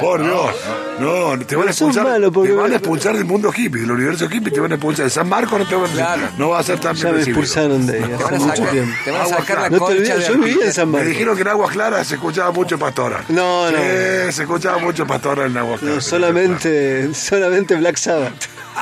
Por 0.00 0.22
Dios. 0.24 0.50
No, 0.98 1.38
te 1.46 1.56
van 1.56 1.68
a 1.68 1.70
expulsar. 1.70 2.06
Te 2.06 2.52
van 2.52 2.72
a 2.72 2.76
expulsar 2.76 3.14
del 3.16 3.24
mundo 3.26 3.52
hippie, 3.54 3.82
del 3.82 3.90
universo 3.90 4.26
hippie, 4.30 4.50
te 4.52 4.60
van 4.60 4.72
a 4.72 4.74
expulsar. 4.76 5.04
De 5.04 5.10
San 5.10 5.28
Marcos 5.28 5.58
no 5.58 5.66
te 5.66 5.74
van 5.76 5.90
a. 6.00 6.30
No 6.38 6.50
va 6.50 6.60
a 6.60 6.62
ser 6.62 6.78
tan 6.80 6.94
Ya 6.96 7.02
bien 7.04 7.12
me 7.14 7.18
recibido. 7.20 7.40
expulsaron 7.42 7.86
de 7.86 7.92
ahí 7.94 8.02
Te 8.02 8.14
hace 8.14 8.24
van 8.24 8.34
a 8.34 8.38
mucho 8.38 8.56
sacar, 8.56 8.70
tiempo. 8.72 8.92
te 9.04 9.10
van 9.10 9.20
a 9.20 9.24
Agua 9.24 9.36
sacar 9.38 9.60
la. 9.60 9.70
No 9.70 9.78
concha 9.78 10.16
yo 10.16 10.38
vivía 10.38 10.66
en. 10.66 10.72
San 10.72 10.86
Me 10.88 10.92
Marcos. 10.92 11.08
dijeron 11.10 11.36
que 11.36 11.42
en 11.42 11.48
Aguas 11.48 11.70
Claras 11.70 12.06
se 12.06 12.14
escuchaba 12.14 12.50
mucho 12.52 12.78
pastora. 12.78 13.24
No, 13.28 13.70
no. 13.70 13.78
Se 14.32 14.42
escuchaba 14.42 14.78
mucho 14.78 15.06
pastora 15.06 15.46
en 15.46 15.56
Aguas 15.56 15.80
No, 15.82 15.86
Claras. 15.88 16.04
solamente, 16.04 17.14
solamente 17.14 17.74
Black 17.76 17.96
Sabbath. 17.96 18.32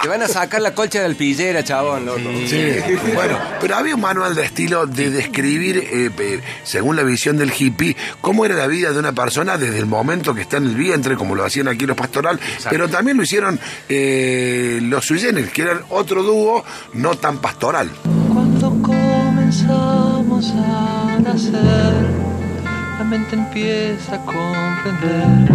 Te 0.03 0.09
van 0.09 0.23
a 0.23 0.29
sacar 0.29 0.61
la 0.61 0.75
colcha 0.75 0.99
de 0.99 1.05
alpillera, 1.07 1.63
chabón, 1.63 2.05
loco. 2.05 2.19
Sí, 2.49 2.67
bueno, 3.15 3.39
pero 3.61 3.77
había 3.77 3.95
un 3.95 4.01
manual 4.01 4.35
de 4.35 4.43
estilo 4.45 4.87
de 4.87 5.11
describir, 5.11 5.77
eh, 5.79 6.11
eh, 6.19 6.41
según 6.65 6.97
la 6.97 7.05
visión 7.05 7.37
del 7.37 7.53
hippie, 7.57 7.97
cómo 8.21 8.45
era 8.45 8.57
la 8.57 8.67
vida 8.67 8.91
de 8.93 8.99
una 8.99 9.13
persona 9.13 9.57
desde 9.57 9.79
el 9.79 9.87
momento 9.87 10.35
que 10.35 10.41
está 10.41 10.57
en 10.57 10.65
el 10.65 10.75
vientre, 10.75 11.15
como 11.17 11.37
lo 11.37 11.45
hacían 11.45 11.69
aquí 11.69 11.87
los 11.87 11.97
pastoral, 11.97 12.41
pero 12.71 12.89
también 12.89 13.17
lo 13.17 13.23
hicieron 13.23 13.61
eh, 13.89 14.81
los 14.83 15.07
sui 15.07 15.21
generis, 15.21 15.53
que 15.53 15.63
eran 15.63 15.83
otro 15.91 16.25
dúo 16.25 16.65
no 16.95 17.15
tan 17.17 17.39
pastoral. 17.39 17.89
Cuando 18.33 18.71
comenzamos 18.83 20.53
a 20.57 21.19
nacer, 21.23 21.95
la 22.99 23.05
mente 23.05 23.35
empieza 23.35 24.15
a 24.15 24.19
comprender 24.25 25.49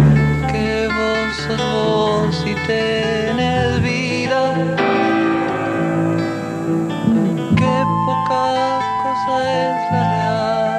que 0.50 0.88
vos 0.96 1.36
sos 1.36 1.56
vos 1.58 2.44
y 2.46 2.54
tenés 2.66 3.82
vida. 3.82 4.42
Qué 7.56 7.76
poca 8.06 8.44
cosa 9.04 9.34
es 9.62 9.92
la 9.92 10.02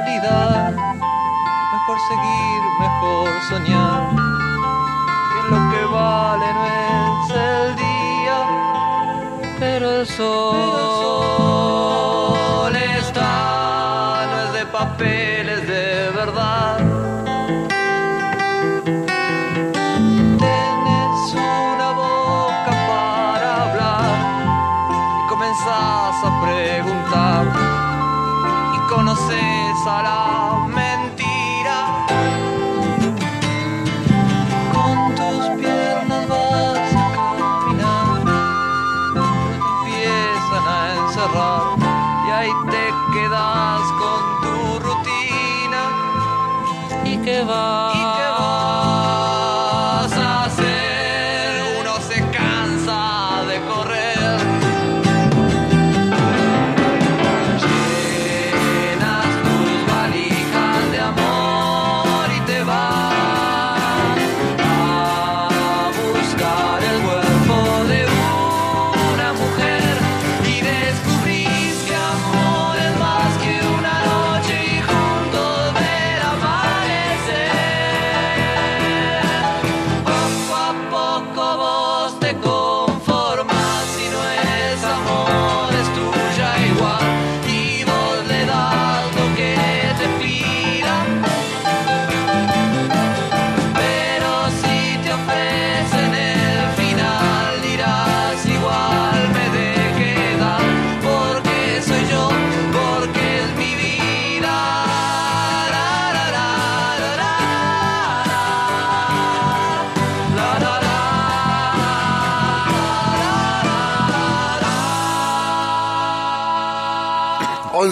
realidad. 0.06 0.72
Mejor 1.74 1.98
seguir, 2.10 2.62
mejor 2.80 3.28
soñar. 3.50 4.02
Que 5.32 5.40
lo 5.50 5.60
que 5.72 5.84
vale 5.94 6.48
no 6.54 6.64
es 6.68 7.30
el 7.50 7.76
día, 7.76 8.38
pero 9.60 10.02
el 10.02 10.08
sol 10.08 11.01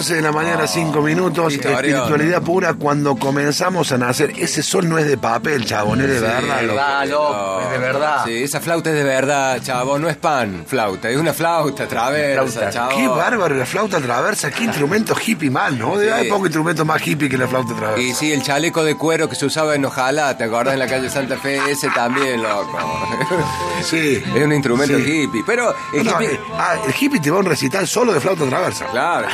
11 0.00 0.14
de 0.14 0.22
la 0.22 0.32
mañana, 0.32 0.66
5 0.66 1.02
minutos. 1.02 1.52
Historión. 1.52 1.84
Espiritualidad 1.84 2.40
pura 2.42 2.72
cuando 2.72 3.16
comenzamos 3.16 3.92
a 3.92 3.98
nacer. 3.98 4.32
Ese 4.38 4.62
sol 4.62 4.88
no 4.88 4.96
es 4.96 5.06
de 5.06 5.18
papel, 5.18 5.66
chabón, 5.66 6.00
es 6.00 6.08
de 6.08 6.20
verdad. 6.20 6.40
loco. 6.40 6.74
verdad, 6.74 7.06
loco, 7.06 7.60
es 7.64 7.70
de 7.70 7.78
verdad. 7.78 8.24
Sí, 8.24 8.42
esa 8.42 8.60
flauta 8.60 8.88
es 8.88 8.96
de 8.96 9.04
verdad, 9.04 9.60
chavo. 9.62 9.98
No 9.98 10.08
es 10.08 10.16
pan, 10.16 10.64
flauta. 10.66 11.10
Es 11.10 11.18
una 11.18 11.34
flauta, 11.34 11.86
traversa, 11.86 12.50
Flauta. 12.50 12.70
chavo. 12.70 12.96
Qué 12.96 13.08
bárbaro 13.08 13.54
la 13.56 13.66
flauta 13.66 14.00
traversa, 14.00 14.50
qué 14.50 14.64
instrumento 14.64 15.14
hippie 15.22 15.50
mal, 15.50 15.78
¿no? 15.78 15.98
De- 15.98 16.06
Sí. 16.06 16.12
Hay 16.12 16.28
poco 16.30 16.46
instrumento 16.46 16.84
más 16.86 17.06
hippie 17.06 17.28
que 17.28 17.36
la 17.36 17.46
flauta 17.46 17.74
traversa. 17.76 18.00
Y 18.00 18.14
sí, 18.14 18.32
el 18.32 18.42
chaleco 18.42 18.82
de 18.82 18.94
cuero 18.96 19.28
que 19.28 19.34
se 19.36 19.44
usaba 19.44 19.74
en 19.74 19.84
Ojalá, 19.84 20.34
¿te 20.38 20.44
acordás 20.44 20.72
en 20.72 20.78
la 20.80 20.86
calle 20.86 21.10
Santa 21.10 21.36
Fe? 21.36 21.60
Ese 21.70 21.90
también, 21.90 22.42
loco. 22.42 22.78
Sí. 23.84 24.22
Es 24.34 24.44
un 24.44 24.52
instrumento 24.52 24.96
Sí. 24.96 25.24
hippie. 25.24 25.42
Pero 25.46 25.74
el 25.92 26.04
No, 26.04 26.12
hippie. 26.12 26.32
eh, 26.34 26.40
ah, 26.54 26.76
el 26.86 26.94
hippie 26.98 27.20
te 27.20 27.30
va 27.30 27.36
a 27.36 27.40
un 27.40 27.46
recital 27.46 27.86
solo 27.86 28.12
de 28.14 28.20
flauta 28.20 28.46
traversa. 28.46 28.86
Claro. 28.86 29.28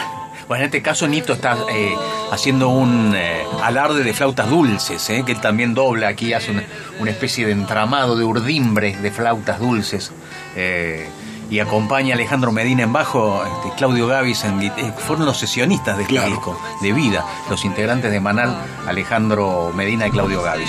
Bueno, 0.48 0.62
en 0.62 0.66
este 0.66 0.80
caso 0.80 1.08
Nito 1.08 1.32
está 1.32 1.56
eh, 1.72 1.94
haciendo 2.30 2.68
un 2.68 3.12
eh, 3.16 3.42
alarde 3.62 4.04
de 4.04 4.12
flautas 4.14 4.48
dulces, 4.48 5.10
eh, 5.10 5.24
que 5.26 5.32
él 5.32 5.40
también 5.40 5.74
dobla 5.74 6.06
aquí, 6.08 6.32
hace 6.34 6.52
una, 6.52 6.62
una 7.00 7.10
especie 7.10 7.46
de 7.46 7.52
entramado 7.52 8.16
de 8.16 8.24
urdimbre 8.24 8.96
de 8.96 9.10
flautas 9.10 9.58
dulces. 9.58 10.12
y 11.48 11.60
acompaña 11.60 12.14
a 12.14 12.16
Alejandro 12.16 12.50
Medina 12.50 12.82
en 12.82 12.92
bajo, 12.92 13.44
este, 13.44 13.76
Claudio 13.76 14.08
Gavis 14.08 14.42
en 14.44 14.60
fueron 14.98 15.26
los 15.26 15.38
sesionistas 15.38 15.96
de 15.96 16.02
este 16.02 16.14
Claro. 16.14 16.30
disco, 16.30 16.60
de 16.82 16.92
vida, 16.92 17.24
los 17.48 17.64
integrantes 17.64 18.10
de 18.10 18.18
Manal, 18.18 18.56
Alejandro 18.86 19.72
Medina 19.74 20.06
y 20.08 20.10
Claudio 20.10 20.42
Gavis. 20.42 20.68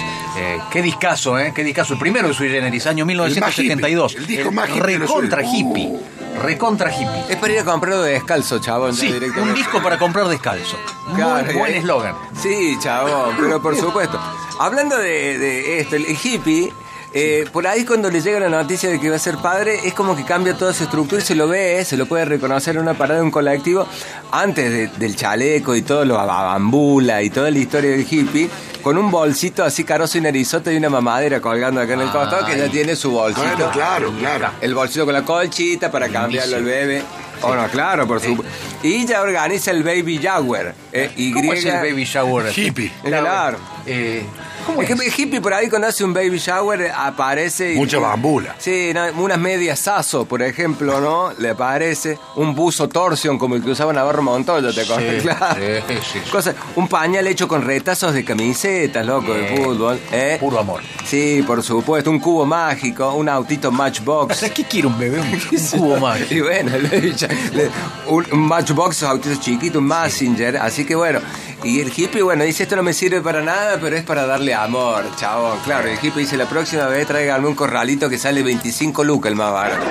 Qué 0.71 0.81
discazo, 0.83 1.39
¿eh? 1.39 1.51
Qué 1.55 1.63
discazo. 1.63 1.93
El 1.93 1.99
primero 1.99 2.27
de 2.27 2.33
Sui 2.35 2.49
Generis, 2.49 2.85
año 2.85 3.05
1972. 3.05 4.15
El 4.15 4.27
disco 4.27 4.51
más 4.51 4.69
hippie 4.69 4.99
Recontra 4.99 5.41
hippie. 5.43 5.93
Recontra 6.41 6.91
hippie. 6.91 7.25
Es 7.29 7.37
para 7.37 7.53
ir 7.53 7.59
a 7.59 7.65
comprarlo 7.65 8.01
de 8.03 8.13
descalzo, 8.13 8.59
chabón. 8.59 8.93
Sí, 8.93 9.11
un 9.41 9.53
disco 9.53 9.81
para 9.81 9.97
comprar 9.97 10.27
descalzo. 10.27 10.77
Claro, 11.15 11.45
Muy 11.45 11.55
buen 11.55 11.73
eslogan. 11.75 12.15
Sí, 12.41 12.77
chabón, 12.81 13.35
pero 13.39 13.61
por 13.61 13.75
supuesto. 13.79 14.19
Hablando 14.59 14.97
de, 14.97 15.37
de 15.37 15.79
esto, 15.79 15.95
el 15.95 16.05
hippie, 16.21 16.71
eh, 17.13 17.45
por 17.51 17.65
ahí 17.65 17.85
cuando 17.85 18.09
le 18.11 18.21
llega 18.21 18.39
la 18.39 18.49
noticia 18.49 18.89
de 18.89 18.99
que 18.99 19.09
va 19.09 19.15
a 19.15 19.19
ser 19.19 19.37
padre, 19.37 19.79
es 19.85 19.93
como 19.93 20.15
que 20.15 20.23
cambia 20.25 20.55
toda 20.55 20.73
su 20.73 20.83
estructura 20.83 21.21
y 21.21 21.25
se 21.25 21.35
lo 21.35 21.47
ve, 21.47 21.83
se 21.85 21.97
lo 21.97 22.05
puede 22.05 22.25
reconocer 22.25 22.75
en 22.75 22.81
una 22.81 22.93
parada 22.93 23.19
de 23.19 23.25
un 23.25 23.31
colectivo, 23.31 23.87
antes 24.31 24.69
de- 24.71 24.87
del 24.87 25.15
chaleco 25.15 25.75
y 25.75 25.81
todo 25.81 26.05
lo 26.05 26.15
bambula 26.15 27.21
y 27.23 27.29
toda 27.29 27.49
la 27.49 27.57
historia 27.57 27.91
del 27.91 28.05
hippie, 28.09 28.49
con 28.87 28.97
un 28.97 29.11
bolsito 29.11 29.65
así 29.65 29.83
caroso 29.83 30.17
y 30.17 30.21
narizote 30.21 30.73
y 30.73 30.77
una 30.77 30.89
mamadera 30.89 31.41
colgando 31.41 31.81
acá 31.81 31.95
en 31.95 31.99
el 31.99 32.09
costado 32.09 32.45
que 32.45 32.57
ya 32.57 32.69
tiene 32.69 32.95
su 32.95 33.11
bolsito. 33.11 33.45
Bueno, 33.45 33.69
claro, 33.73 34.13
claro. 34.17 34.49
El 34.61 34.73
bolsito 34.73 35.03
con 35.03 35.13
la 35.13 35.25
colchita 35.25 35.91
para 35.91 36.07
cambiarlo 36.07 36.55
al 36.55 36.63
bebé. 36.63 37.03
Oh, 37.41 37.53
no, 37.53 37.67
claro, 37.67 38.07
por 38.07 38.21
supuesto. 38.21 38.49
Y 38.83 39.05
ya 39.05 39.21
organiza 39.21 39.71
el 39.71 39.83
Baby 39.83 40.21
Jaguar. 40.23 40.73
Eh, 40.93 41.11
y 41.17 41.33
¿Cómo 41.33 41.51
es 41.51 41.65
el 41.65 41.73
baby 41.73 42.05
shower? 42.05 42.57
Hippie. 42.57 42.89
Claro. 43.03 43.57
Eh, 43.85 44.25
¿Cómo 44.67 44.81
es 44.81 44.89
el 44.89 45.01
hippie 45.17 45.41
por 45.41 45.53
ahí 45.53 45.69
cuando 45.69 45.87
hace 45.87 46.03
un 46.03 46.13
baby 46.13 46.37
shower 46.37 46.81
eh, 46.81 46.91
aparece... 46.95 47.73
y- 47.73 47.77
Mucha 47.77 47.97
bambula. 47.99 48.55
Sí, 48.59 48.91
unas 49.17 49.39
medias 49.39 49.79
Sasso, 49.79 50.25
por 50.25 50.41
ejemplo, 50.41 50.99
¿no? 51.01 51.31
Le 51.39 51.49
aparece 51.51 52.19
un 52.35 52.53
buzo 52.53 52.87
Torsion 52.89 53.37
como 53.37 53.55
el 53.55 53.63
que 53.63 53.71
usaba 53.71 53.93
Navarro 53.93 54.21
Montoya, 54.21 54.71
¿te 54.73 54.81
acuerdas? 54.81 55.15
Sí, 55.15 55.21
claro. 55.21 55.55
sí, 55.87 55.95
sí. 56.13 56.19
Cosa- 56.31 56.53
un 56.75 56.87
pañal 56.87 57.25
hecho 57.27 57.47
con 57.47 57.61
retazos 57.63 58.13
de 58.13 58.23
camisetas, 58.25 59.05
loco, 59.05 59.33
de 59.33 59.47
fútbol. 59.57 59.99
¿eh? 60.11 60.37
Puro 60.39 60.59
amor. 60.59 60.81
Sí, 61.05 61.43
por 61.47 61.63
supuesto. 61.63 62.11
Un 62.11 62.19
cubo 62.19 62.45
mágico, 62.45 63.13
un 63.13 63.29
autito 63.29 63.71
Matchbox. 63.71 64.45
¿Qué 64.53 64.63
quiere 64.65 64.87
un 64.87 64.97
bebé? 64.99 65.19
Un, 65.21 65.27
un 65.51 65.79
cubo 65.79 65.97
más. 65.99 66.19
Y 66.31 66.41
bueno, 66.41 66.71
le- 66.77 66.99
le- 67.01 67.71
un, 68.07 68.25
un 68.31 68.39
Matchbox, 68.47 69.03
autitos 69.03 69.39
chiquitos, 69.39 69.81
un 69.81 69.87
Messenger. 69.87 70.57
Así 70.57 70.85
que 70.85 70.95
bueno. 70.95 71.19
Y 71.63 71.81
el 71.81 71.91
hippie, 71.95 72.21
bueno, 72.21 72.43
dice: 72.43 72.63
Esto 72.63 72.75
no 72.75 72.83
me 72.83 72.93
sirve 72.93 73.21
para 73.21 73.41
nada, 73.41 73.77
pero 73.79 73.95
es 73.95 74.03
para 74.03 74.25
darle 74.25 74.53
amor, 74.53 75.05
chabón. 75.15 75.59
Claro, 75.65 75.89
el 75.89 75.97
hippie 75.97 76.21
dice: 76.21 76.37
La 76.37 76.47
próxima 76.47 76.85
vez 76.87 77.07
tráiganme 77.07 77.47
un 77.47 77.55
corralito 77.55 78.09
que 78.09 78.17
sale 78.17 78.43
25 78.43 79.03
lucas 79.03 79.31
el 79.31 79.35
más 79.35 79.51
barato. 79.51 79.85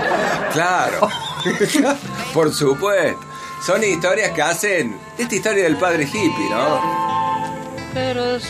Claro. 0.52 1.08
Por 2.34 2.52
supuesto. 2.52 3.20
Son 3.64 3.82
historias 3.82 4.32
que 4.32 4.42
hacen. 4.42 4.98
Esta 5.18 5.34
historia 5.34 5.64
del 5.64 5.76
padre 5.76 6.04
hippie, 6.04 6.50
¿no? 6.50 7.76
Pero 7.92 8.36
el 8.36 8.42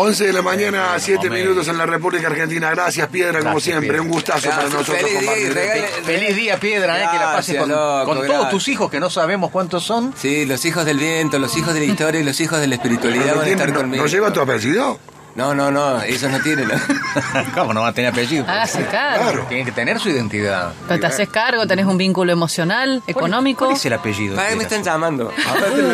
11 0.00 0.26
de 0.28 0.32
la 0.32 0.42
mañana, 0.42 0.94
7 0.96 1.26
Hombre. 1.26 1.42
minutos 1.42 1.66
en 1.66 1.76
la 1.76 1.84
República 1.84 2.28
Argentina. 2.28 2.70
Gracias, 2.70 3.08
Piedra, 3.08 3.40
como 3.40 3.50
Gracias, 3.54 3.64
siempre. 3.64 3.88
Piedra. 3.88 4.02
Un 4.02 4.08
gustazo 4.08 4.48
para 4.50 4.62
nosotros 4.64 4.96
feliz 4.96 5.10
día 5.10 5.18
compartir. 5.18 5.54
regale- 5.54 5.88
Feliz 6.04 6.36
día, 6.36 6.60
Piedra, 6.60 6.96
eh, 7.02 7.08
que 7.12 7.18
la 7.18 7.32
pases 7.32 7.56
con, 7.56 7.68
loco, 7.68 8.04
con 8.14 8.26
todos 8.26 8.50
tus 8.50 8.68
hijos, 8.68 8.90
que 8.90 9.00
no 9.00 9.10
sabemos 9.10 9.50
cuántos 9.50 9.82
son. 9.84 10.14
Sí, 10.16 10.46
los 10.46 10.64
hijos 10.64 10.84
del 10.84 10.98
viento, 10.98 11.38
los 11.40 11.56
hijos 11.56 11.74
de 11.74 11.80
la 11.80 11.86
historia 11.86 12.20
y 12.20 12.24
los 12.24 12.40
hijos 12.40 12.60
de 12.60 12.68
la 12.68 12.76
espiritualidad 12.76 13.26
¿No, 13.26 13.36
van 13.40 13.46
a 13.46 13.50
estar 13.50 13.68
no- 13.70 13.74
conmigo. 13.80 14.02
¿No 14.04 14.08
lleva 14.08 14.32
tu 14.32 14.40
apellido? 14.40 14.98
No, 15.38 15.54
no, 15.54 15.70
no, 15.70 16.02
ellos 16.02 16.28
no 16.32 16.40
tienen. 16.40 16.68
¿Cómo 17.54 17.72
no 17.72 17.82
va 17.82 17.88
a 17.88 17.92
tener 17.92 18.10
apellido? 18.10 18.44
Hágase 18.48 18.84
cargo. 18.86 19.22
Claro. 19.22 19.44
Tienen 19.48 19.66
que 19.66 19.70
tener 19.70 20.00
su 20.00 20.08
identidad. 20.08 20.72
Pero 20.88 20.98
te 20.98 21.06
haces 21.06 21.28
cargo, 21.28 21.64
tenés 21.64 21.86
un 21.86 21.96
vínculo 21.96 22.32
emocional, 22.32 23.04
económico. 23.06 23.66
¿Cuál 23.66 23.76
es 23.76 23.86
el 23.86 23.92
apellido? 23.92 24.34
¿Para 24.34 24.48
qué 24.48 24.56
me 24.56 24.64
están 24.64 24.82
llamando? 24.82 25.32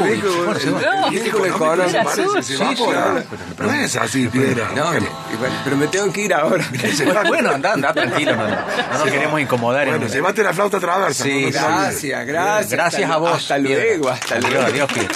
Vínculo, 0.09 0.55
vínculo 1.11 1.45
económico 1.45 2.11
Sí, 2.41 2.57
sí, 2.57 2.63
No 3.59 3.71
es 3.75 3.97
así, 3.97 4.29
Piedra. 4.29 4.71
No, 4.75 4.91
pero 5.63 5.77
me 5.77 5.89
tengo 5.89 6.11
que 6.11 6.23
ir 6.23 6.33
ahora. 6.33 6.65
Bueno, 7.29 7.51
anda, 7.51 7.75
anda 7.75 7.93
tranquilo, 7.93 8.37
no, 8.37 8.49
no 8.49 8.99
nos 8.99 9.11
queremos 9.11 9.41
incomodar. 9.41 9.87
Bueno, 9.89 10.07
en- 10.07 10.13
llevate 10.13 10.43
la 10.43 10.55
flauta 10.55 10.81
traversa. 10.81 11.25
Sí. 11.25 11.51
Gracias, 11.51 12.27
gracias. 12.27 12.71
Gracias 12.71 13.11
a 13.11 13.17
vos. 13.19 13.33
Hasta 13.37 13.59
luego, 13.59 14.09
hasta 14.09 14.41
luego. 14.41 14.63
adiós, 14.63 14.91
Piedra. 14.91 15.15